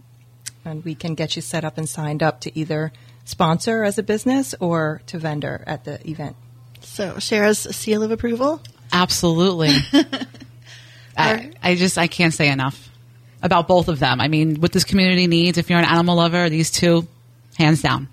and 0.65 0.85
we 0.85 0.95
can 0.95 1.15
get 1.15 1.37
you 1.37 1.43
set 1.43 1.65
up 1.65 1.79
and 1.79 1.89
signed 1.89 2.23
up 2.23 2.41
to 2.43 2.59
either 2.59 2.93
sponsor 3.25 3.83
as 3.83 3.99
a 3.99 4.03
business 4.03 4.55
or 4.61 5.03
to 5.07 5.19
vendor 5.19 5.65
at 5.67 5.85
the 5.85 6.09
event. 6.09 6.37
So 6.81 7.15
Shara's 7.15 7.61
seal 7.61 8.03
of 8.03 8.11
approval. 8.11 8.61
Absolutely. 8.93 9.71
I, 11.21 11.53
I 11.63 11.75
just 11.75 11.99
I 11.99 12.07
can't 12.07 12.35
say 12.35 12.49
enough 12.49 12.89
about 13.43 13.69
both 13.69 13.89
of 13.89 13.99
them. 13.99 14.21
I 14.21 14.29
mean, 14.29 14.61
what 14.61 14.73
this 14.73 14.85
community 14.85 15.27
needs, 15.27 15.59
if 15.59 15.71
you're 15.71 15.79
an 15.79 15.85
animal 15.85 16.17
lover, 16.17 16.51
these 16.51 16.71
two, 16.71 17.07
hands 17.57 17.83
down. 17.83 18.09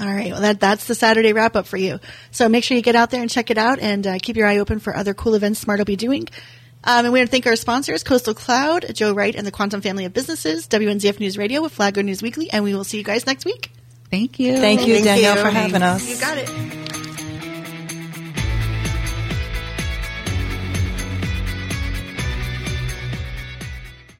All 0.00 0.06
right. 0.06 0.30
Well, 0.30 0.42
that, 0.42 0.60
that's 0.60 0.86
the 0.86 0.94
Saturday 0.94 1.32
wrap 1.32 1.56
up 1.56 1.66
for 1.66 1.76
you. 1.76 1.98
So 2.30 2.48
make 2.48 2.62
sure 2.62 2.76
you 2.76 2.82
get 2.82 2.94
out 2.94 3.10
there 3.10 3.20
and 3.20 3.28
check 3.28 3.50
it 3.50 3.58
out 3.58 3.80
and 3.80 4.06
uh, 4.06 4.18
keep 4.22 4.36
your 4.36 4.46
eye 4.46 4.58
open 4.58 4.78
for 4.78 4.94
other 4.94 5.12
cool 5.12 5.34
events 5.34 5.58
Smart 5.58 5.78
will 5.78 5.84
be 5.84 5.96
doing. 5.96 6.28
Um, 6.84 7.04
and 7.04 7.12
we 7.12 7.18
want 7.18 7.28
to 7.28 7.30
thank 7.30 7.46
our 7.46 7.56
sponsors, 7.56 8.04
Coastal 8.04 8.34
Cloud, 8.34 8.94
Joe 8.94 9.12
Wright, 9.12 9.34
and 9.34 9.44
the 9.44 9.50
Quantum 9.50 9.80
Family 9.80 10.04
of 10.04 10.12
Businesses, 10.12 10.68
WNZF 10.68 11.18
News 11.18 11.36
Radio 11.36 11.60
with 11.60 11.72
Flagler 11.72 12.04
News 12.04 12.22
Weekly, 12.22 12.50
and 12.50 12.62
we 12.62 12.74
will 12.74 12.84
see 12.84 12.98
you 12.98 13.04
guys 13.04 13.26
next 13.26 13.44
week. 13.44 13.72
Thank 14.10 14.38
you. 14.38 14.56
Thank 14.58 14.86
you, 14.86 14.94
Thank 14.94 15.04
Danielle, 15.04 15.36
you. 15.36 15.42
for 15.42 15.50
having 15.50 15.82
us. 15.82 16.08
You 16.08 16.20
got 16.20 16.38
it. 16.38 16.87